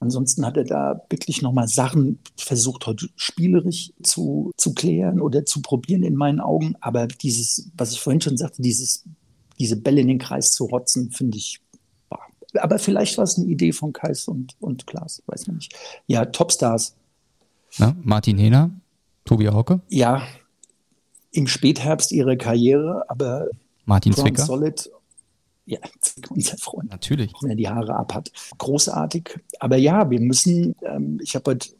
Ansonsten 0.00 0.46
hat 0.46 0.56
er 0.56 0.64
da 0.64 1.02
wirklich 1.10 1.42
nochmal 1.42 1.68
Sachen 1.68 2.18
versucht, 2.36 2.86
heute 2.86 3.08
spielerisch 3.16 3.92
zu, 4.02 4.50
zu 4.56 4.72
klären 4.72 5.20
oder 5.20 5.44
zu 5.44 5.60
probieren 5.60 6.02
in 6.02 6.16
meinen 6.16 6.40
Augen. 6.40 6.74
Aber 6.80 7.06
dieses, 7.06 7.70
was 7.76 7.92
ich 7.92 8.00
vorhin 8.00 8.22
schon 8.22 8.38
sagte, 8.38 8.62
dieses, 8.62 9.04
diese 9.58 9.76
Bälle 9.76 10.00
in 10.00 10.08
den 10.08 10.18
Kreis 10.18 10.52
zu 10.52 10.64
rotzen, 10.64 11.10
finde 11.10 11.36
ich. 11.36 11.60
Boah. 12.08 12.20
Aber 12.60 12.78
vielleicht 12.78 13.18
war 13.18 13.24
es 13.24 13.36
eine 13.36 13.46
Idee 13.46 13.72
von 13.72 13.92
Kais 13.92 14.26
und, 14.26 14.56
und 14.58 14.86
Klaas, 14.86 15.22
weiß 15.26 15.46
man 15.48 15.56
nicht. 15.56 15.74
Ja, 16.06 16.24
Topstars. 16.24 16.96
Ja, 17.72 17.94
Martin 18.02 18.38
Hehner, 18.38 18.70
Tobi 19.26 19.48
Hauke. 19.48 19.80
Ja, 19.90 20.22
im 21.30 21.46
Spätherbst 21.46 22.10
ihrer 22.10 22.36
Karriere, 22.36 23.04
aber 23.08 23.48
Martin 23.84 24.14
Zwicker. 24.14 24.46
Solid 24.46 24.90
ja, 25.66 25.78
unser 26.40 26.58
Freund. 26.58 26.90
Natürlich. 26.90 27.32
Wenn 27.40 27.50
er 27.50 27.56
die 27.56 27.68
Haare 27.68 27.94
abhat. 27.94 28.30
Großartig. 28.58 29.38
Aber 29.58 29.76
ja, 29.76 30.10
wir 30.10 30.20
müssen, 30.20 30.74
ähm, 30.82 31.18
ich 31.22 31.34
habe 31.34 31.52
heute 31.52 31.70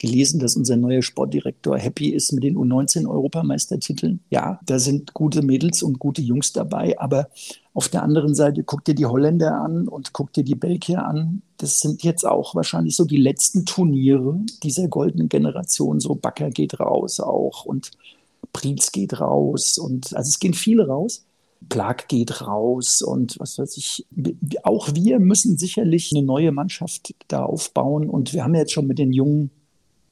gelesen, 0.00 0.40
dass 0.40 0.56
unser 0.56 0.76
neuer 0.76 1.02
Sportdirektor 1.02 1.78
happy 1.78 2.08
ist 2.08 2.32
mit 2.32 2.42
den 2.42 2.56
U19-Europameistertiteln. 2.56 4.20
Ja, 4.30 4.58
da 4.64 4.78
sind 4.78 5.12
gute 5.12 5.42
Mädels 5.42 5.82
und 5.82 5.98
gute 5.98 6.22
Jungs 6.22 6.52
dabei, 6.52 6.98
aber 6.98 7.28
auf 7.74 7.88
der 7.88 8.02
anderen 8.02 8.34
Seite 8.34 8.64
guck 8.64 8.84
dir 8.84 8.94
die 8.94 9.04
Holländer 9.06 9.60
an 9.60 9.86
und 9.88 10.14
guck 10.14 10.32
dir 10.32 10.42
die 10.42 10.54
Belgier 10.54 11.06
an. 11.06 11.42
Das 11.58 11.80
sind 11.80 12.02
jetzt 12.02 12.26
auch 12.26 12.54
wahrscheinlich 12.54 12.96
so 12.96 13.04
die 13.04 13.18
letzten 13.18 13.66
Turniere 13.66 14.40
dieser 14.62 14.88
goldenen 14.88 15.28
Generation. 15.28 16.00
So 16.00 16.14
Bakker 16.14 16.50
geht 16.50 16.80
raus 16.80 17.20
auch 17.20 17.66
und 17.66 17.90
Prietz 18.54 18.92
geht 18.92 19.20
raus 19.20 19.78
und 19.78 20.16
also 20.16 20.28
es 20.28 20.40
gehen 20.40 20.54
viele 20.54 20.86
raus. 20.86 21.24
Plag 21.68 22.08
geht 22.08 22.46
raus 22.46 23.02
und 23.02 23.38
was 23.38 23.58
weiß 23.58 23.76
ich. 23.76 24.06
Auch 24.62 24.88
wir 24.94 25.20
müssen 25.20 25.58
sicherlich 25.58 26.10
eine 26.14 26.24
neue 26.24 26.52
Mannschaft 26.52 27.14
da 27.28 27.44
aufbauen 27.44 28.08
und 28.08 28.32
wir 28.32 28.44
haben 28.44 28.54
jetzt 28.54 28.72
schon 28.72 28.86
mit 28.86 28.98
den 28.98 29.12
jungen 29.12 29.50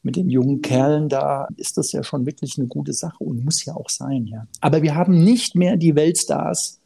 mit 0.02 0.16
den 0.16 0.30
jungen 0.30 0.62
Kerlen 0.62 1.08
da 1.08 1.48
ist 1.56 1.76
das 1.76 1.92
ja 1.92 2.02
schon 2.04 2.24
wirklich 2.24 2.56
eine 2.56 2.68
gute 2.68 2.92
Sache 2.92 3.22
und 3.22 3.44
muss 3.44 3.64
ja 3.64 3.74
auch 3.74 3.88
sein, 3.88 4.26
ja. 4.26 4.46
Aber 4.60 4.82
wir 4.82 4.94
haben 4.94 5.24
nicht 5.24 5.56
mehr 5.56 5.76
die 5.76 5.96
Weltstars, 5.96 6.80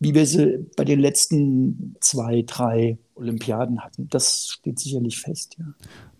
wie 0.00 0.14
wir 0.14 0.26
sie 0.26 0.66
bei 0.76 0.84
den 0.84 1.00
letzten 1.00 1.96
zwei, 2.00 2.42
drei 2.46 2.98
Olympiaden 3.14 3.80
hatten. 3.80 4.08
Das 4.10 4.48
steht 4.48 4.78
sicherlich 4.78 5.20
fest, 5.20 5.56
ja. 5.58 5.66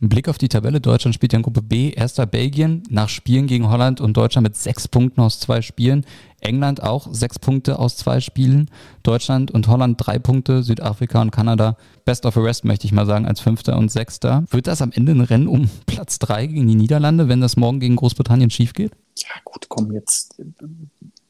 Ein 0.01 0.09
Blick 0.09 0.29
auf 0.29 0.39
die 0.39 0.49
Tabelle. 0.49 0.81
Deutschland 0.81 1.15
spielt 1.15 1.33
ja 1.33 1.39
in 1.39 1.43
Gruppe 1.43 1.63
B. 1.63 1.91
Erster 1.91 2.27
Belgien 2.27 2.83
nach 2.91 3.09
Spielen 3.09 3.47
gegen 3.47 3.69
Holland 3.69 4.01
und 4.01 4.17
Deutschland 4.17 4.47
mit 4.47 4.57
sechs 4.57 4.87
Punkten 4.87 5.21
aus 5.21 5.41
zwei 5.41 5.63
Spielen. 5.63 6.05
England 6.41 6.83
auch 6.83 7.09
sechs 7.13 7.39
Punkte 7.39 7.79
aus 7.79 7.97
zwei 7.97 8.21
Spielen. 8.21 8.71
Deutschland 9.03 9.51
und 9.51 9.67
Holland 9.67 9.97
drei 9.99 10.19
Punkte. 10.19 10.63
Südafrika 10.63 11.23
und 11.23 11.31
Kanada 11.31 11.77
best 12.05 12.27
of 12.27 12.35
the 12.35 12.41
rest, 12.41 12.65
möchte 12.65 12.87
ich 12.87 12.93
mal 12.93 13.07
sagen, 13.07 13.27
als 13.27 13.41
Fünfter 13.41 13.79
und 13.79 13.91
Sechster. 13.91 14.45
Wird 14.51 14.67
das 14.67 14.83
am 14.83 14.93
Ende 14.93 15.13
ein 15.13 15.21
Rennen 15.21 15.49
um 15.49 15.71
Platz 15.87 16.19
drei 16.19 16.47
gegen 16.47 16.69
die 16.69 16.75
Niederlande, 16.75 17.29
wenn 17.29 17.41
das 17.41 17.57
morgen 17.57 17.81
gegen 17.81 17.97
Großbritannien 17.97 18.51
schief 18.51 18.73
geht? 18.73 18.93
Ja, 19.19 19.31
gut, 19.45 19.69
komm, 19.69 19.93
jetzt 19.93 20.41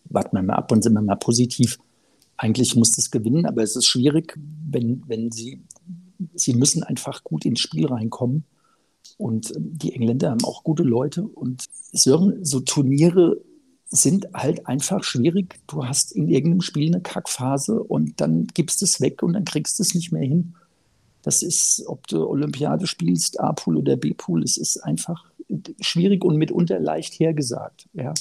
warten 0.06 0.36
wir 0.36 0.42
mal 0.42 0.54
ab 0.54 0.72
und 0.72 0.82
sind 0.82 0.94
wir 0.94 1.02
mal 1.02 1.16
positiv 1.16 1.78
eigentlich 2.36 2.74
muss 2.76 2.92
das 2.92 3.10
gewinnen, 3.10 3.46
aber 3.46 3.62
es 3.62 3.76
ist 3.76 3.86
schwierig, 3.86 4.38
wenn, 4.68 5.02
wenn 5.06 5.30
sie, 5.30 5.62
sie 6.34 6.54
müssen 6.54 6.82
einfach 6.82 7.24
gut 7.24 7.44
ins 7.44 7.60
Spiel 7.60 7.86
reinkommen. 7.86 8.44
Und 9.16 9.54
ähm, 9.54 9.78
die 9.78 9.92
Engländer 9.92 10.30
haben 10.30 10.44
auch 10.44 10.64
gute 10.64 10.82
Leute. 10.82 11.22
Und 11.22 11.64
Sören, 11.92 12.44
so 12.44 12.60
Turniere 12.60 13.40
sind 13.86 14.26
halt 14.34 14.66
einfach 14.66 15.04
schwierig. 15.04 15.60
Du 15.66 15.86
hast 15.86 16.12
in 16.12 16.28
irgendeinem 16.28 16.62
Spiel 16.62 16.92
eine 16.92 17.02
Kackphase 17.02 17.80
und 17.82 18.20
dann 18.20 18.46
gibst 18.48 18.82
es 18.82 19.00
weg 19.00 19.22
und 19.22 19.34
dann 19.34 19.44
kriegst 19.44 19.78
du 19.78 19.82
es 19.82 19.94
nicht 19.94 20.10
mehr 20.10 20.26
hin. 20.26 20.54
Das 21.22 21.42
ist, 21.42 21.84
ob 21.86 22.06
du 22.08 22.26
Olympiade 22.28 22.86
spielst, 22.86 23.40
A-Pool 23.40 23.76
oder 23.76 23.96
B-Pool, 23.96 24.42
es 24.42 24.58
ist 24.58 24.78
einfach 24.78 25.24
schwierig 25.80 26.24
und 26.24 26.36
mitunter 26.36 26.78
leicht 26.80 27.18
hergesagt. 27.18 27.88
Ja. 27.92 28.12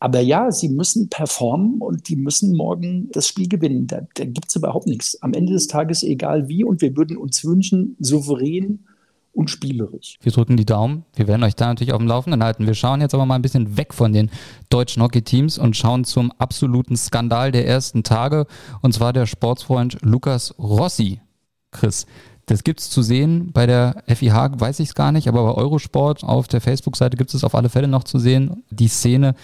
Aber 0.00 0.20
ja, 0.20 0.50
sie 0.50 0.70
müssen 0.70 1.10
performen 1.10 1.80
und 1.80 2.08
die 2.08 2.16
müssen 2.16 2.56
morgen 2.56 3.10
das 3.12 3.28
Spiel 3.28 3.48
gewinnen. 3.48 3.86
Da, 3.86 4.00
da 4.14 4.24
gibt 4.24 4.48
es 4.48 4.56
überhaupt 4.56 4.86
nichts. 4.86 5.20
Am 5.22 5.34
Ende 5.34 5.52
des 5.52 5.66
Tages 5.66 6.02
egal 6.02 6.48
wie 6.48 6.64
und 6.64 6.80
wir 6.80 6.96
würden 6.96 7.18
uns 7.18 7.44
wünschen, 7.44 7.96
souverän 8.00 8.80
und 9.32 9.50
spielerisch. 9.50 10.16
Wir 10.22 10.32
drücken 10.32 10.56
die 10.56 10.64
Daumen. 10.64 11.04
Wir 11.14 11.28
werden 11.28 11.42
euch 11.42 11.54
da 11.54 11.68
natürlich 11.68 11.92
auf 11.92 11.98
dem 11.98 12.08
Laufenden 12.08 12.42
halten. 12.42 12.66
Wir 12.66 12.74
schauen 12.74 13.02
jetzt 13.02 13.14
aber 13.14 13.26
mal 13.26 13.36
ein 13.36 13.42
bisschen 13.42 13.76
weg 13.76 13.92
von 13.92 14.12
den 14.14 14.30
deutschen 14.70 15.02
Hockey-Teams 15.02 15.58
und 15.58 15.76
schauen 15.76 16.04
zum 16.04 16.32
absoluten 16.32 16.96
Skandal 16.96 17.52
der 17.52 17.66
ersten 17.66 18.02
Tage. 18.02 18.46
Und 18.80 18.94
zwar 18.94 19.12
der 19.12 19.26
Sportsfreund 19.26 19.98
Lukas 20.00 20.54
Rossi. 20.58 21.20
Chris, 21.72 22.06
das 22.46 22.64
gibt 22.64 22.80
es 22.80 22.90
zu 22.90 23.02
sehen. 23.02 23.50
Bei 23.52 23.66
der 23.66 24.02
FIH 24.08 24.58
weiß 24.58 24.80
ich 24.80 24.88
es 24.88 24.94
gar 24.94 25.12
nicht, 25.12 25.28
aber 25.28 25.44
bei 25.44 25.60
Eurosport 25.60 26.24
auf 26.24 26.48
der 26.48 26.60
Facebook-Seite 26.60 27.16
gibt 27.16 27.32
es 27.32 27.44
auf 27.44 27.54
alle 27.54 27.68
Fälle 27.68 27.86
noch 27.86 28.02
zu 28.02 28.18
sehen. 28.18 28.64
Die 28.70 28.88
Szene 28.88 29.34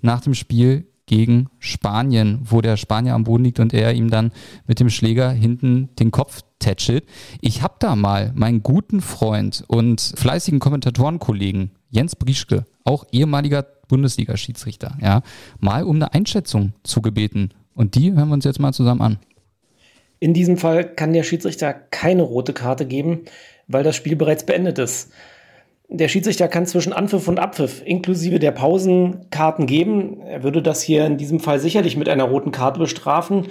nach 0.00 0.20
dem 0.20 0.34
Spiel 0.34 0.86
gegen 1.06 1.48
Spanien, 1.60 2.40
wo 2.44 2.60
der 2.60 2.76
Spanier 2.76 3.14
am 3.14 3.24
Boden 3.24 3.44
liegt 3.44 3.60
und 3.60 3.72
er 3.72 3.94
ihm 3.94 4.10
dann 4.10 4.32
mit 4.66 4.80
dem 4.80 4.90
Schläger 4.90 5.30
hinten 5.30 5.88
den 5.98 6.10
Kopf 6.10 6.42
tätschelt. 6.58 7.04
Ich 7.40 7.62
habe 7.62 7.76
da 7.78 7.94
mal 7.94 8.32
meinen 8.34 8.62
guten 8.62 9.00
Freund 9.00 9.64
und 9.68 10.00
fleißigen 10.00 10.58
Kommentatorenkollegen 10.58 11.70
Jens 11.90 12.16
Brischke, 12.16 12.64
auch 12.84 13.06
ehemaliger 13.12 13.64
Bundesliga-Schiedsrichter, 13.88 14.98
ja, 15.00 15.22
mal 15.60 15.84
um 15.84 15.96
eine 15.96 16.12
Einschätzung 16.12 16.72
zugebeten. 16.82 17.54
Und 17.74 17.94
die 17.94 18.12
hören 18.12 18.28
wir 18.28 18.34
uns 18.34 18.44
jetzt 18.44 18.58
mal 18.58 18.72
zusammen 18.72 19.02
an. 19.02 19.18
In 20.18 20.34
diesem 20.34 20.56
Fall 20.56 20.84
kann 20.84 21.12
der 21.12 21.22
Schiedsrichter 21.22 21.72
keine 21.72 22.22
rote 22.22 22.52
Karte 22.52 22.86
geben, 22.86 23.20
weil 23.68 23.84
das 23.84 23.94
Spiel 23.96 24.16
bereits 24.16 24.44
beendet 24.44 24.78
ist. 24.78 25.12
Der 25.88 26.08
Schiedsrichter 26.08 26.48
kann 26.48 26.66
zwischen 26.66 26.92
Anpfiff 26.92 27.28
und 27.28 27.38
Abpfiff 27.38 27.80
inklusive 27.84 28.40
der 28.40 28.50
Pausenkarten 28.50 29.66
geben. 29.66 30.20
Er 30.20 30.42
würde 30.42 30.60
das 30.60 30.82
hier 30.82 31.06
in 31.06 31.16
diesem 31.16 31.38
Fall 31.38 31.60
sicherlich 31.60 31.96
mit 31.96 32.08
einer 32.08 32.24
roten 32.24 32.50
Karte 32.50 32.80
bestrafen. 32.80 33.46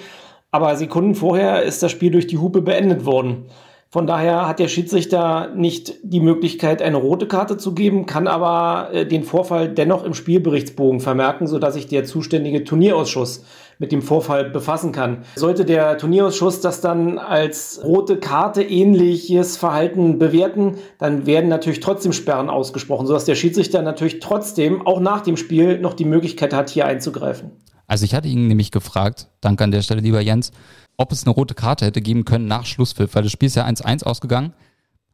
Aber 0.52 0.76
Sekunden 0.76 1.16
vorher 1.16 1.64
ist 1.64 1.82
das 1.82 1.92
Spiel 1.92 2.12
durch 2.12 2.28
die 2.28 2.38
Hupe 2.38 2.62
beendet 2.62 3.06
worden. 3.06 3.46
Von 3.90 4.08
daher 4.08 4.46
hat 4.48 4.60
der 4.60 4.68
Schiedsrichter 4.68 5.54
nicht 5.56 5.94
die 6.04 6.20
Möglichkeit, 6.20 6.82
eine 6.82 6.98
rote 6.98 7.28
Karte 7.28 7.56
zu 7.56 7.74
geben, 7.74 8.06
kann 8.06 8.28
aber 8.28 8.90
äh, 8.92 9.06
den 9.06 9.24
Vorfall 9.24 9.70
dennoch 9.70 10.04
im 10.04 10.14
Spielberichtsbogen 10.14 11.00
vermerken, 11.00 11.48
sodass 11.48 11.76
sich 11.76 11.88
der 11.88 12.04
zuständige 12.04 12.66
Turnierausschuss 12.66 13.46
mit 13.80 13.92
dem 13.92 14.02
Vorfall 14.02 14.50
befassen 14.50 14.92
kann. 14.92 15.24
Sollte 15.36 15.66
der 15.66 15.98
Turnierausschuss 15.98 16.62
das 16.62 16.82
dann 16.82 17.18
als 17.18 17.82
rote 17.84 18.18
Karte 18.18 18.64
ähnliches 18.64 19.58
Verhalten 19.58 20.20
bewerten, 20.20 20.76
dann 20.98 21.26
werden 21.26 21.50
natürlich 21.50 21.80
trotzdem 21.80 22.14
Sperren 22.14 22.50
ausgesprochen, 22.50 23.08
sodass 23.08 23.26
der 23.26 23.36
Schiedsrichter 23.36 23.82
natürlich 23.82 24.20
trotzdem 24.20 24.86
auch 24.86 25.00
nach 25.00 25.22
dem 25.22 25.38
Spiel 25.38 25.80
noch 25.80 25.94
die 25.94 26.06
Möglichkeit 26.06 26.54
hat, 26.54 26.70
hier 26.70 26.86
einzugreifen. 26.86 27.52
Also 27.88 28.06
ich 28.06 28.16
hatte 28.16 28.28
ihn 28.28 28.48
nämlich 28.48 28.72
gefragt, 28.72 29.28
danke 29.42 29.64
an 29.64 29.72
der 29.72 29.82
Stelle, 29.82 30.02
lieber 30.02 30.22
Jens, 30.22 30.52
ob 30.98 31.12
es 31.12 31.26
eine 31.26 31.34
rote 31.34 31.54
Karte 31.54 31.86
hätte 31.86 32.02
geben 32.02 32.26
können 32.26 32.48
nach 32.48 32.66
Schlusspfiff, 32.66 33.14
weil 33.14 33.24
das 33.24 33.32
Spiel 33.32 33.48
ist 33.48 33.56
ja 33.56 33.66
1-1 33.66 34.04
ausgegangen. 34.04 34.54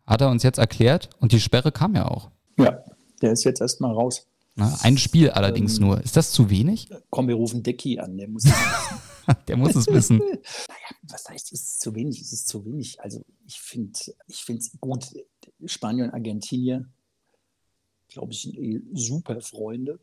Hat 0.07 0.21
er 0.21 0.29
uns 0.29 0.43
jetzt 0.43 0.57
erklärt 0.57 1.09
und 1.19 1.31
die 1.31 1.39
Sperre 1.39 1.71
kam 1.71 1.95
ja 1.95 2.07
auch. 2.07 2.29
Ja, 2.57 2.79
der 3.21 3.31
ist 3.33 3.43
jetzt 3.43 3.61
erstmal 3.61 3.93
raus. 3.93 4.27
Na, 4.55 4.77
ein 4.81 4.97
Spiel 4.97 5.29
allerdings 5.29 5.77
ähm, 5.77 5.85
nur. 5.85 6.01
Ist 6.01 6.17
das 6.17 6.31
zu 6.31 6.49
wenig? 6.49 6.89
Komm, 7.09 7.27
wir 7.27 7.35
rufen 7.35 7.63
Decky 7.63 7.99
an, 7.99 8.17
der 8.17 8.27
muss 8.27 8.45
es 8.45 8.51
wissen. 8.51 9.35
der 9.47 9.57
muss 9.57 9.75
es 9.75 9.87
wissen. 9.87 10.17
naja, 10.19 10.95
was 11.03 11.29
heißt, 11.29 11.51
ist 11.53 11.63
es 11.63 11.79
zu 11.79 11.95
wenig? 11.95 12.21
Ist 12.21 12.33
es 12.33 12.45
zu 12.45 12.65
wenig? 12.65 12.99
Also 12.99 13.23
ich 13.45 13.59
finde 13.59 13.99
ich 14.27 14.49
es 14.49 14.77
gut. 14.79 15.05
Spanien 15.65 16.07
und 16.07 16.13
Argentinien, 16.13 16.91
glaube 18.09 18.33
ich, 18.33 18.41
sind 18.41 18.57
eh 18.57 18.81
super 18.93 19.39
Freunde. 19.41 19.99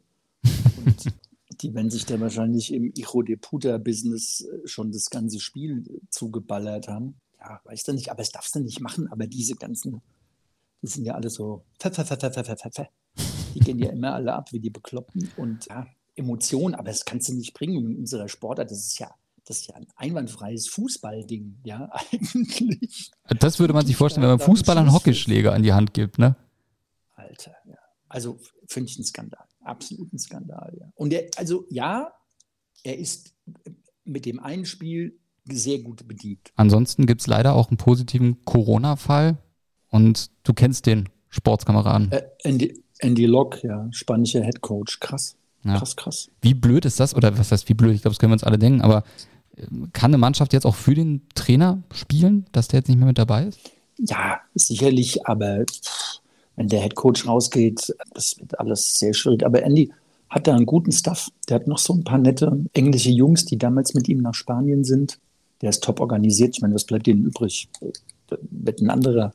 Und 0.84 1.12
die 1.61 1.74
werden 1.74 1.90
sich 1.90 2.06
da 2.06 2.18
wahrscheinlich 2.18 2.72
im 2.72 2.92
Hijo 2.96 3.22
de 3.22 3.37
Puta-Business 3.37 4.42
äh, 4.42 4.66
schon 4.66 4.92
das 4.92 5.11
ganze 5.11 5.40
Spiel 5.40 5.84
zugeballert 6.08 6.88
haben. 6.88 7.20
Ja, 7.38 7.61
weiß 7.64 7.84
du 7.84 7.92
nicht, 7.92 8.11
aber 8.11 8.22
es 8.22 8.30
darfst 8.30 8.54
du 8.54 8.61
nicht 8.61 8.80
machen. 8.80 9.08
Aber 9.08 9.26
diese 9.26 9.56
ganzen, 9.56 10.00
die 10.82 10.87
sind 10.87 11.04
ja 11.04 11.14
alle 11.14 11.28
so, 11.30 11.64
die 11.82 11.88
gehen 13.61 13.79
ja 13.79 13.90
immer 13.90 14.14
alle 14.14 14.35
ab 14.35 14.53
wie 14.53 14.61
die 14.61 14.71
Bekloppten 14.71 15.31
und 15.37 15.66
ja, 15.66 15.87
Emotionen, 16.16 16.75
aber 16.75 16.88
das 16.88 17.05
kannst 17.05 17.29
du 17.29 17.35
nicht 17.35 17.55
bringen 17.55 17.92
in 17.92 17.97
unserer 17.99 18.29
Sportart. 18.29 18.71
Das 18.71 18.79
ist 18.79 18.99
ja, 18.99 19.14
das 19.47 19.61
ist 19.61 19.68
ja 19.68 19.77
ein 19.77 19.87
einwandfreies 19.97 20.68
Fußballding, 20.68 21.61
ja, 21.64 21.90
eigentlich. 22.12 23.11
Das 23.38 23.59
würde 23.59 23.73
man 23.73 23.87
sich 23.87 23.97
vorstellen, 23.97 24.23
wenn 24.23 24.31
man 24.31 24.40
Fußball 24.40 24.77
einen 24.77 24.92
Hockeyschläger 24.92 25.53
an 25.53 25.62
die 25.62 25.73
Hand 25.73 25.94
gibt, 25.94 26.18
ne? 26.18 26.37
Alter, 27.14 27.55
ja. 27.66 27.79
Also 28.09 28.38
finde 28.66 28.90
ich 28.90 28.99
ein 28.99 29.05
Skandal. 29.05 29.44
Absoluten 29.61 30.18
Skandal, 30.18 30.77
ja. 30.79 30.90
Und 30.94 31.12
er, 31.12 31.31
also 31.37 31.66
ja, 31.71 32.12
er 32.83 32.99
ist 32.99 33.35
mit 34.05 34.25
dem 34.25 34.40
einen 34.40 34.64
Spiel 34.64 35.18
sehr 35.51 35.79
gut 35.79 36.07
bedient. 36.07 36.53
Ansonsten 36.57 37.07
gibt 37.07 37.21
es 37.21 37.27
leider 37.27 37.55
auch 37.55 37.68
einen 37.68 37.77
positiven 37.77 38.44
Corona-Fall 38.44 39.38
und 39.88 40.31
du 40.42 40.53
kennst 40.53 40.87
den 40.87 41.09
Sportskameraden. 41.29 42.12
Äh, 42.12 42.25
Andy, 43.00 43.26
Locke, 43.26 43.66
ja, 43.66 43.88
spanischer 43.90 44.42
Headcoach. 44.42 44.98
Krass. 45.00 45.37
Ja. 45.64 45.78
Krass, 45.78 45.96
krass. 45.96 46.30
Wie 46.40 46.54
blöd 46.54 46.84
ist 46.84 47.00
das? 47.00 47.14
Oder 47.14 47.37
was 47.38 47.52
heißt 47.52 47.68
wie 47.68 47.74
blöd? 47.74 47.94
Ich 47.94 48.02
glaube, 48.02 48.14
das 48.14 48.18
können 48.18 48.30
wir 48.30 48.34
uns 48.34 48.44
alle 48.44 48.58
denken, 48.58 48.80
aber 48.80 49.04
äh, 49.56 49.66
kann 49.92 50.11
eine 50.11 50.18
Mannschaft 50.18 50.52
jetzt 50.52 50.66
auch 50.66 50.74
für 50.74 50.94
den 50.94 51.22
Trainer 51.34 51.82
spielen, 51.92 52.46
dass 52.52 52.68
der 52.68 52.80
jetzt 52.80 52.88
nicht 52.88 52.98
mehr 52.98 53.06
mit 53.06 53.18
dabei 53.18 53.44
ist? 53.44 53.58
Ja, 53.98 54.40
sicherlich, 54.54 55.26
aber 55.26 55.64
wenn 56.56 56.68
der 56.68 56.80
Head 56.80 56.94
Coach 56.94 57.26
rausgeht, 57.26 57.94
das 58.14 58.38
wird 58.38 58.58
alles 58.58 58.98
sehr 58.98 59.14
schwierig. 59.14 59.44
Aber 59.44 59.62
Andy 59.62 59.92
hat 60.30 60.46
da 60.46 60.54
einen 60.54 60.66
guten 60.66 60.92
Stuff. 60.92 61.30
Der 61.48 61.56
hat 61.56 61.66
noch 61.66 61.78
so 61.78 61.94
ein 61.94 62.04
paar 62.04 62.18
nette 62.18 62.64
englische 62.74 63.11
Jungs, 63.11 63.44
die 63.44 63.58
damals 63.58 63.94
mit 63.94 64.08
ihm 64.08 64.18
nach 64.18 64.34
Spanien 64.34 64.84
sind. 64.84 65.18
Der 65.62 65.70
ist 65.70 65.82
top 65.82 66.00
organisiert. 66.00 66.56
Ich 66.56 66.62
meine, 66.62 66.74
was 66.74 66.84
bleibt 66.84 67.06
denen 67.06 67.24
übrig? 67.24 67.68
Da 68.28 68.37
wird 68.50 68.80
ein 68.80 68.90
anderer 68.90 69.32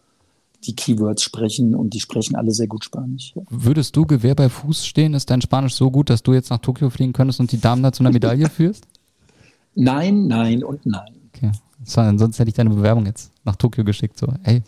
die 0.65 0.76
Keywords 0.76 1.23
sprechen 1.23 1.76
und 1.76 1.93
die 1.93 1.99
sprechen 1.99 2.36
alle 2.36 2.52
sehr 2.52 2.67
gut 2.67 2.86
Spanisch. 2.86 3.34
Ja. 3.36 3.41
Würdest 3.49 3.95
du 3.95 4.06
Gewehr 4.06 4.36
bei 4.36 4.49
Fuß 4.49 4.86
stehen? 4.86 5.13
Ist 5.13 5.30
dein 5.30 5.41
Spanisch 5.41 5.76
so 5.76 5.91
gut, 5.91 6.10
dass 6.10 6.23
du 6.23 6.34
jetzt 6.34 6.49
nach 6.49 6.60
Tokio 6.60 6.89
fliegen 6.89 7.13
könntest 7.13 7.39
und 7.39 7.52
die 7.52 7.60
Damen 7.60 7.84
da 7.84 7.91
zu 7.91 8.04
einer 8.04 8.12
Medaille 8.12 8.49
führst? 8.49 8.86
Nein, 9.76 10.28
nein 10.28 10.63
und 10.63 10.86
nein. 10.86 11.13
Okay. 11.34 11.52
Sonst 11.84 12.39
hätte 12.39 12.49
ich 12.49 12.56
deine 12.56 12.69
Bewerbung 12.69 13.06
jetzt 13.06 13.32
nach 13.43 13.56
Tokio 13.56 13.84
geschickt. 13.84 14.17
So, 14.17 14.28
hey, 14.43 14.63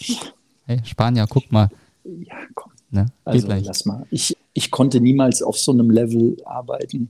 hey 0.65 0.81
Spanier, 0.83 1.25
guck 1.29 1.51
mal. 1.51 1.69
Ja, 2.03 2.35
komm. 2.53 2.71
Ne? 2.91 3.05
Also 3.23 3.47
gleich. 3.47 3.65
lass 3.65 3.85
mal. 3.85 4.05
Ich, 4.09 4.35
ich 4.53 4.71
konnte 4.71 4.99
niemals 4.99 5.41
auf 5.41 5.57
so 5.57 5.71
einem 5.71 5.89
Level 5.89 6.37
arbeiten. 6.45 7.09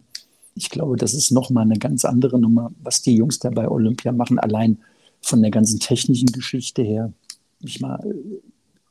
Ich 0.56 0.70
glaube, 0.70 0.96
das 0.96 1.14
ist 1.14 1.32
nochmal 1.32 1.64
eine 1.64 1.78
ganz 1.78 2.06
andere 2.06 2.40
Nummer, 2.40 2.72
was 2.82 3.02
die 3.02 3.16
Jungs 3.16 3.40
da 3.40 3.50
bei 3.50 3.68
Olympia 3.68 4.12
machen, 4.12 4.40
allein 4.40 4.78
von 5.22 5.42
der 5.42 5.52
ganzen 5.52 5.80
technischen 5.80 6.32
Geschichte 6.32 6.82
her. 6.82 7.12
Mich 7.60 7.82
mal 7.82 8.00
äh, 8.06 8.42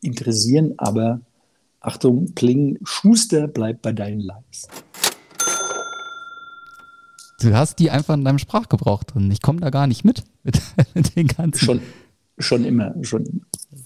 interessieren, 0.04 0.74
aber 0.76 1.20
Achtung, 1.80 2.34
Pling, 2.34 2.78
Schuster 2.84 3.48
bleibt 3.48 3.82
bei 3.82 3.92
deinen 3.92 4.20
Likes. 4.20 4.68
Du 7.40 7.54
hast 7.54 7.78
die 7.78 7.90
einfach 7.90 8.14
in 8.14 8.24
deinem 8.24 8.38
Sprachgebrauch 8.38 9.04
drin. 9.04 9.30
Ich 9.30 9.42
komme 9.42 9.60
da 9.60 9.70
gar 9.70 9.86
nicht 9.86 10.04
mit, 10.04 10.24
mit, 10.44 10.60
mit 10.94 11.16
den 11.16 11.26
ganzen. 11.26 11.64
Schon, 11.64 11.80
Schon 12.38 12.64
immer, 12.64 12.92
schon 13.02 13.24
immer. 13.24 13.40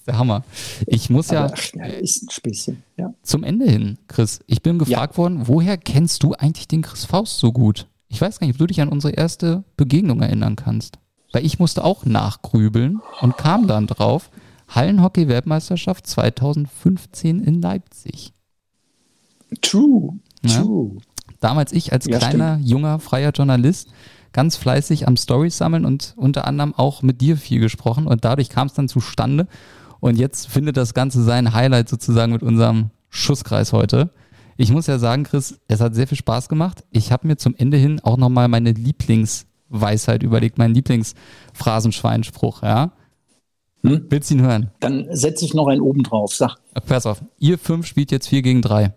Der 0.06 0.18
Hammer. 0.18 0.44
Ich 0.86 1.10
muss 1.10 1.30
Aber, 1.30 1.48
ja, 1.48 1.54
ach, 1.54 1.74
ja 1.74 1.84
ist 1.84 2.22
ein 2.22 2.30
Späßchen, 2.30 2.82
ja. 2.96 3.12
zum 3.22 3.44
Ende 3.44 3.66
hin, 3.66 3.98
Chris. 4.08 4.40
Ich 4.46 4.62
bin 4.62 4.78
gefragt 4.78 5.14
ja. 5.14 5.18
worden, 5.18 5.48
woher 5.48 5.76
kennst 5.76 6.22
du 6.22 6.32
eigentlich 6.32 6.68
den 6.68 6.82
Chris 6.82 7.04
Faust 7.04 7.38
so 7.38 7.52
gut? 7.52 7.86
Ich 8.08 8.20
weiß 8.20 8.38
gar 8.38 8.46
nicht, 8.46 8.54
ob 8.54 8.58
du 8.58 8.66
dich 8.66 8.80
an 8.80 8.88
unsere 8.88 9.12
erste 9.14 9.64
Begegnung 9.76 10.22
erinnern 10.22 10.56
kannst. 10.56 10.98
Weil 11.32 11.44
ich 11.44 11.58
musste 11.58 11.84
auch 11.84 12.06
nachgrübeln 12.06 13.00
und 13.20 13.36
kam 13.36 13.66
dann 13.66 13.86
drauf, 13.86 14.30
Hallenhockey-Weltmeisterschaft 14.68 16.06
2015 16.06 17.40
in 17.40 17.60
Leipzig. 17.62 18.32
True, 19.62 20.18
ja. 20.44 20.62
true. 20.62 20.98
Damals 21.40 21.72
ich 21.72 21.92
als 21.92 22.06
ja, 22.06 22.18
kleiner, 22.18 22.54
stimmt. 22.54 22.68
junger, 22.68 22.98
freier 22.98 23.30
Journalist 23.30 23.88
ganz 24.32 24.56
fleißig 24.56 25.08
am 25.08 25.16
Stories 25.16 25.56
sammeln 25.56 25.84
und 25.84 26.14
unter 26.16 26.46
anderem 26.46 26.74
auch 26.74 27.02
mit 27.02 27.20
dir 27.20 27.36
viel 27.36 27.60
gesprochen 27.60 28.06
und 28.06 28.24
dadurch 28.24 28.48
kam 28.48 28.66
es 28.68 28.74
dann 28.74 28.88
zustande. 28.88 29.46
Und 30.00 30.16
jetzt 30.16 30.48
findet 30.48 30.76
das 30.76 30.94
Ganze 30.94 31.24
sein 31.24 31.54
Highlight 31.54 31.88
sozusagen 31.88 32.32
mit 32.32 32.42
unserem 32.42 32.90
Schusskreis 33.08 33.72
heute. 33.72 34.10
Ich 34.56 34.70
muss 34.70 34.86
ja 34.86 34.98
sagen, 34.98 35.24
Chris, 35.24 35.58
es 35.66 35.80
hat 35.80 35.94
sehr 35.94 36.06
viel 36.06 36.18
Spaß 36.18 36.48
gemacht. 36.48 36.84
Ich 36.90 37.10
habe 37.10 37.26
mir 37.26 37.36
zum 37.36 37.54
Ende 37.56 37.76
hin 37.76 38.00
auch 38.02 38.16
nochmal 38.16 38.48
meine 38.48 38.72
Lieblingsweisheit 38.72 40.22
überlegt, 40.22 40.58
meinen 40.58 40.74
Lieblingsphrasenschweinspruch, 40.74 42.62
ja. 42.62 42.92
Hm? 43.82 44.06
Willst 44.08 44.30
du 44.30 44.34
ihn 44.34 44.42
hören? 44.42 44.70
Dann 44.80 45.06
setze 45.10 45.44
ich 45.44 45.54
noch 45.54 45.68
einen 45.68 45.80
oben 45.80 46.02
drauf, 46.02 46.34
sag. 46.34 46.56
Pass 46.86 47.06
auf, 47.06 47.22
ihr 47.38 47.58
fünf 47.58 47.86
spielt 47.86 48.10
jetzt 48.10 48.28
vier 48.28 48.42
gegen 48.42 48.62
drei. 48.62 48.94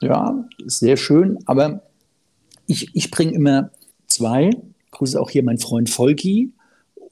Ja, 0.00 0.44
sehr 0.66 0.96
schön, 0.96 1.38
aber 1.46 1.82
ich, 2.66 2.94
ich 2.94 3.10
bringe 3.10 3.32
immer 3.32 3.70
zwei. 4.06 4.50
Grüße 4.92 5.20
auch 5.20 5.30
hier 5.30 5.42
mein 5.42 5.58
Freund 5.58 5.90
Volki. 5.90 6.52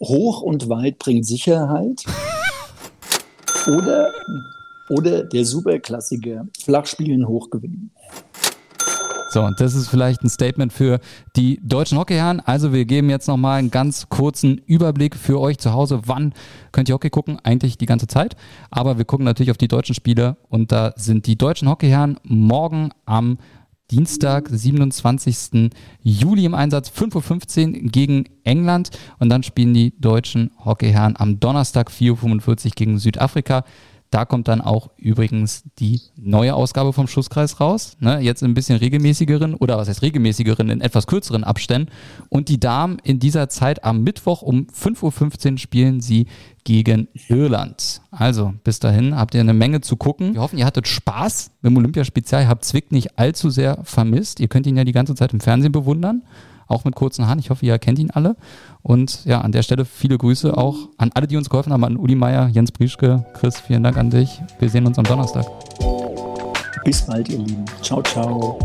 Hoch 0.00 0.42
und 0.42 0.68
weit 0.68 0.98
bringt 0.98 1.26
Sicherheit. 1.26 2.04
Oder, 3.66 4.12
oder 4.88 5.24
der 5.24 5.44
Superklassiker, 5.44 6.46
flach 6.58 6.86
spielen, 6.86 7.28
hoch 7.28 7.50
gewinnen. 7.50 7.90
So, 9.30 9.42
und 9.42 9.60
das 9.60 9.74
ist 9.74 9.88
vielleicht 9.88 10.22
ein 10.22 10.30
Statement 10.30 10.72
für 10.72 11.00
die 11.36 11.60
deutschen 11.62 11.98
Hockeyherren. 11.98 12.40
Also 12.40 12.72
wir 12.72 12.86
geben 12.86 13.10
jetzt 13.10 13.28
nochmal 13.28 13.58
einen 13.58 13.70
ganz 13.70 14.08
kurzen 14.08 14.56
Überblick 14.66 15.14
für 15.14 15.38
euch 15.38 15.58
zu 15.58 15.74
Hause. 15.74 16.00
Wann 16.06 16.32
könnt 16.72 16.88
ihr 16.88 16.94
Hockey 16.94 17.10
gucken? 17.10 17.38
Eigentlich 17.42 17.76
die 17.76 17.84
ganze 17.84 18.06
Zeit. 18.06 18.36
Aber 18.70 18.96
wir 18.96 19.04
gucken 19.04 19.24
natürlich 19.24 19.50
auf 19.50 19.58
die 19.58 19.68
deutschen 19.68 19.94
Spiele 19.94 20.38
und 20.48 20.72
da 20.72 20.94
sind 20.96 21.26
die 21.26 21.36
deutschen 21.36 21.68
Hockeyherren 21.68 22.18
morgen 22.22 22.90
am 23.04 23.36
Dienstag, 23.90 24.48
27. 24.50 25.72
Juli 26.02 26.44
im 26.44 26.54
Einsatz, 26.54 26.90
5.15 26.90 27.66
Uhr 27.84 27.90
gegen 27.90 28.24
England 28.44 28.90
und 29.18 29.28
dann 29.28 29.42
spielen 29.42 29.74
die 29.74 29.98
deutschen 29.98 30.50
Hockeyherren 30.64 31.16
am 31.18 31.38
Donnerstag 31.40 31.90
4.45 31.90 32.66
Uhr 32.66 32.72
gegen 32.76 32.98
Südafrika. 32.98 33.64
Da 34.10 34.24
kommt 34.24 34.48
dann 34.48 34.62
auch 34.62 34.90
übrigens 34.96 35.64
die 35.78 36.00
neue 36.16 36.54
Ausgabe 36.54 36.94
vom 36.94 37.06
Schusskreis 37.06 37.60
raus. 37.60 37.96
Ne? 38.00 38.20
Jetzt 38.20 38.42
in 38.42 38.50
ein 38.50 38.54
bisschen 38.54 38.78
regelmäßigeren 38.78 39.54
oder 39.54 39.76
was 39.76 39.88
heißt 39.88 40.00
regelmäßigeren, 40.00 40.70
in 40.70 40.80
etwas 40.80 41.06
kürzeren 41.06 41.44
Abständen. 41.44 41.92
Und 42.30 42.48
die 42.48 42.58
Damen 42.58 42.98
in 43.02 43.18
dieser 43.18 43.50
Zeit 43.50 43.84
am 43.84 44.02
Mittwoch 44.02 44.40
um 44.40 44.66
5.15 44.68 45.52
Uhr 45.52 45.58
spielen 45.58 46.00
sie 46.00 46.26
gegen 46.64 47.08
Irland. 47.28 48.00
Also 48.10 48.54
bis 48.64 48.78
dahin 48.78 49.14
habt 49.14 49.34
ihr 49.34 49.40
eine 49.40 49.54
Menge 49.54 49.82
zu 49.82 49.96
gucken. 49.96 50.34
Wir 50.34 50.40
hoffen, 50.40 50.58
ihr 50.58 50.66
hattet 50.66 50.88
Spaß 50.88 51.50
mit 51.60 51.70
dem 51.70 51.76
Olympiaspezial. 51.76 52.42
Ihr 52.42 52.48
habt 52.48 52.64
Zwick 52.64 52.92
nicht 52.92 53.18
allzu 53.18 53.50
sehr 53.50 53.78
vermisst. 53.84 54.40
Ihr 54.40 54.48
könnt 54.48 54.66
ihn 54.66 54.76
ja 54.76 54.84
die 54.84 54.92
ganze 54.92 55.14
Zeit 55.14 55.34
im 55.34 55.40
Fernsehen 55.40 55.72
bewundern 55.72 56.22
auch 56.68 56.84
mit 56.84 56.94
kurzen 56.94 57.26
Haaren. 57.26 57.38
Ich 57.38 57.50
hoffe, 57.50 57.66
ihr 57.66 57.78
kennt 57.78 57.98
ihn 57.98 58.10
alle. 58.10 58.36
Und 58.82 59.24
ja, 59.24 59.40
an 59.40 59.52
der 59.52 59.62
Stelle 59.62 59.84
viele 59.84 60.16
Grüße 60.16 60.56
auch 60.56 60.76
an 60.96 61.10
alle, 61.14 61.26
die 61.26 61.36
uns 61.36 61.50
geholfen 61.50 61.72
haben, 61.72 61.84
an 61.84 61.96
Uli 61.96 62.14
Meier, 62.14 62.48
Jens 62.48 62.70
Brieschke, 62.70 63.26
Chris, 63.34 63.58
vielen 63.60 63.82
Dank 63.82 63.96
an 63.96 64.10
dich. 64.10 64.40
Wir 64.58 64.70
sehen 64.70 64.86
uns 64.86 64.98
am 64.98 65.04
Donnerstag. 65.04 65.46
Bis 66.84 67.04
bald, 67.04 67.28
ihr 67.28 67.38
Lieben. 67.38 67.64
Ciao, 67.82 68.02
ciao. 68.02 68.58